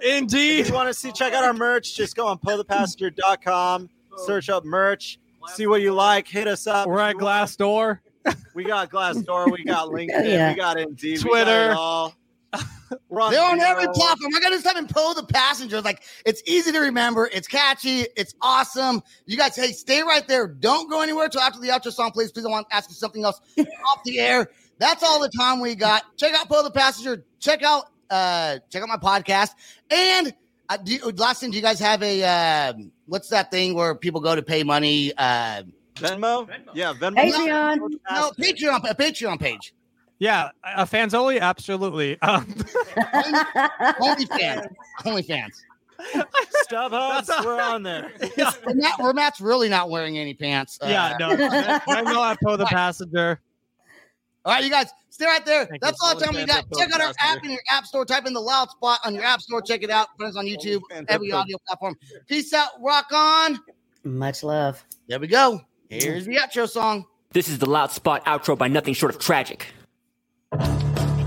If 0.00 0.02
Indeed. 0.22 0.68
you 0.68 0.74
want 0.74 0.88
to 0.88 0.94
see, 0.94 1.12
check 1.12 1.32
out 1.34 1.44
our 1.44 1.52
merch. 1.52 1.94
Just 1.94 2.16
go 2.16 2.26
on 2.26 2.38
poethepassenger.com, 2.38 3.88
search 4.24 4.48
up 4.48 4.64
merch, 4.64 5.18
see 5.54 5.66
what 5.66 5.80
you 5.82 5.92
like, 5.92 6.26
hit 6.28 6.48
us 6.48 6.66
up. 6.66 6.86
We're 6.88 7.00
at 7.00 7.16
Glassdoor. 7.16 7.98
We 8.54 8.64
got 8.64 8.90
Glassdoor, 8.90 9.50
we 9.52 9.64
got 9.64 9.88
LinkedIn, 9.92 10.24
Yeah. 10.28 10.50
we 10.50 10.56
got 10.56 10.78
Indeed, 10.80 11.22
we 11.22 11.30
got 11.30 12.12
Twitter. 12.52 12.66
it 12.90 12.90
all. 12.90 12.98
We're 13.08 13.20
on 13.20 13.32
They're 13.32 13.42
on 13.42 13.60
every 13.60 13.86
platform. 13.88 14.34
I 14.34 14.40
got 14.40 14.50
to 14.50 14.62
type 14.62 14.76
in 14.76 14.86
Poe 14.86 15.14
the 15.14 15.24
Passenger. 15.24 15.80
Like 15.80 16.02
it's 16.24 16.42
easy 16.46 16.72
to 16.72 16.80
remember. 16.80 17.28
It's 17.32 17.48
catchy. 17.48 18.06
It's 18.16 18.34
awesome. 18.40 19.02
You 19.26 19.36
guys, 19.36 19.56
hey, 19.56 19.72
stay 19.72 20.02
right 20.02 20.26
there. 20.26 20.46
Don't 20.46 20.90
go 20.90 21.02
anywhere 21.02 21.28
till 21.28 21.40
after 21.40 21.60
the 21.60 21.68
outro 21.68 21.92
song, 21.92 22.10
please. 22.10 22.32
Please, 22.32 22.44
I 22.44 22.48
want 22.48 22.68
to 22.68 22.76
ask 22.76 22.88
you 22.88 22.94
something 22.94 23.24
else 23.24 23.40
off 23.58 24.02
the 24.04 24.18
air. 24.18 24.48
That's 24.78 25.02
all 25.02 25.20
the 25.20 25.30
time 25.30 25.60
we 25.60 25.74
got. 25.74 26.04
Check 26.16 26.34
out 26.34 26.48
Poe 26.48 26.62
the 26.62 26.70
Passenger. 26.70 27.24
Check 27.40 27.62
out 27.62 27.84
uh 28.10 28.58
check 28.70 28.82
out 28.82 28.88
my 28.88 28.96
podcast. 28.96 29.50
And 29.90 30.34
uh, 30.68 30.76
do 30.76 30.94
you, 30.94 31.10
last 31.12 31.40
thing, 31.40 31.50
do 31.50 31.56
you 31.56 31.62
guys 31.62 31.78
have 31.80 32.02
a 32.02 32.22
uh, 32.22 32.72
what's 33.06 33.28
that 33.28 33.50
thing 33.50 33.74
where 33.74 33.94
people 33.94 34.20
go 34.20 34.34
to 34.34 34.42
pay 34.42 34.62
money? 34.62 35.12
Uh, 35.16 35.62
Venmo? 35.94 36.48
Yeah, 36.74 36.92
Venmo. 36.92 37.16
Patreon. 37.16 37.78
no, 38.10 38.30
Patreon, 38.38 38.90
a 38.90 38.94
Patreon 38.94 39.40
page. 39.40 39.72
Yeah, 40.18 40.50
a 40.64 40.86
fans 40.86 41.12
only, 41.14 41.38
absolutely. 41.40 42.20
Um, 42.22 42.46
OnlyFans. 44.00 44.66
OnlyFans. 45.04 45.52
StubHub, 46.68 46.90
That's 46.90 47.28
a- 47.28 47.42
we're 47.44 47.60
on 47.60 47.82
there. 47.82 48.10
Where, 48.64 48.74
Matt, 48.74 48.98
where 49.00 49.12
Matt's 49.12 49.40
really 49.40 49.68
not 49.68 49.90
wearing 49.90 50.18
any 50.18 50.34
pants. 50.34 50.78
Uh, 50.82 50.86
yeah, 50.88 51.16
no, 51.18 51.30
I 51.30 52.02
know 52.02 52.20
I 52.22 52.36
Poe 52.42 52.56
the 52.56 52.66
passenger. 52.66 53.40
All 54.44 54.52
right, 54.52 54.62
you 54.62 54.70
guys, 54.70 54.90
stay 55.10 55.24
right 55.26 55.44
there. 55.44 55.64
Thank 55.66 55.82
That's 55.82 55.98
you. 56.00 56.08
all 56.08 56.16
the 56.18 56.24
time 56.24 56.34
we 56.34 56.46
got. 56.46 56.64
Check 56.76 56.92
out 56.94 57.00
our 57.00 57.12
app 57.18 57.42
in 57.44 57.50
your 57.50 57.62
app 57.70 57.84
store. 57.84 58.04
Type 58.04 58.26
in 58.26 58.32
the 58.32 58.40
Loud 58.40 58.70
Spot 58.70 59.00
on 59.04 59.14
your 59.14 59.24
app 59.24 59.40
store. 59.40 59.60
Check 59.60 59.82
it 59.82 59.90
out. 59.90 60.08
Put 60.18 60.28
us 60.28 60.36
on 60.36 60.46
YouTube, 60.46 60.82
and 60.92 61.08
every 61.10 61.32
audio 61.32 61.56
platform. 61.66 61.96
Peace 62.28 62.52
out. 62.52 62.68
Rock 62.80 63.06
on. 63.12 63.58
Much 64.04 64.44
love. 64.44 64.84
There 65.08 65.18
we 65.18 65.26
go. 65.26 65.60
Here's 65.88 66.26
the 66.26 66.36
outro 66.36 66.68
song. 66.68 67.06
This 67.32 67.48
is 67.48 67.58
the 67.58 67.66
Loud 67.68 67.90
Spot 67.90 68.24
outro 68.24 68.56
by 68.56 68.68
Nothing 68.68 68.94
Short 68.94 69.14
of 69.14 69.20
Tragic. 69.20 69.66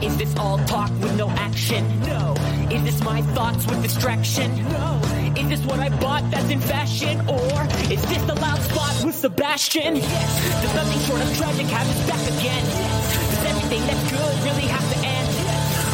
Is 0.02 0.18
this 0.18 0.34
all 0.38 0.58
talk 0.60 0.90
with 1.02 1.18
no 1.18 1.30
action? 1.32 1.84
No. 2.04 2.34
Is 2.72 2.84
this 2.84 3.04
my 3.04 3.22
thoughts 3.34 3.66
with 3.68 3.84
distraction? 3.84 4.64
No. 4.70 5.02
Is 5.36 5.50
this 5.50 5.66
what 5.66 5.80
I 5.80 5.90
bought 6.00 6.24
that's 6.32 6.50
in 6.50 6.62
fashion? 6.62 7.20
Or 7.28 7.64
is 7.92 8.02
this 8.08 8.24
the 8.24 8.36
loud 8.36 8.62
spot 8.62 9.04
with 9.04 9.16
Sebastian? 9.16 9.98
Yes. 9.98 10.62
Does 10.62 10.76
nothing 10.76 11.02
short 11.02 11.22
of 11.22 11.36
tragic 11.36 11.66
have 11.68 11.88
us 11.90 12.08
back 12.08 12.22
again? 12.40 12.64
Yes. 12.66 13.30
Does 13.30 13.46
everything 13.46 13.88
that's 13.88 14.12
good 14.12 14.44
really 14.46 14.68
have 14.68 14.94
to 14.94 14.98
end? 15.06 15.28
Yes. 15.28 15.86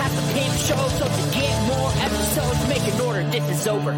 Has 0.00 0.32
pimp 0.32 0.54
show, 0.54 0.88
so 0.98 1.04
to 1.04 1.38
get 1.38 1.66
more 1.68 1.90
episodes, 2.02 2.68
make 2.68 2.94
an 2.94 3.00
order. 3.00 3.22
This 3.30 3.60
is 3.60 3.68
over. 3.68 3.92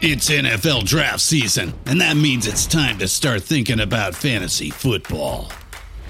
It's 0.00 0.30
NFL 0.30 0.84
draft 0.84 1.20
season, 1.20 1.74
and 1.86 2.00
that 2.00 2.16
means 2.16 2.46
it's 2.46 2.66
time 2.66 2.98
to 2.98 3.08
start 3.08 3.42
thinking 3.42 3.78
about 3.78 4.14
fantasy 4.14 4.70
football. 4.70 5.52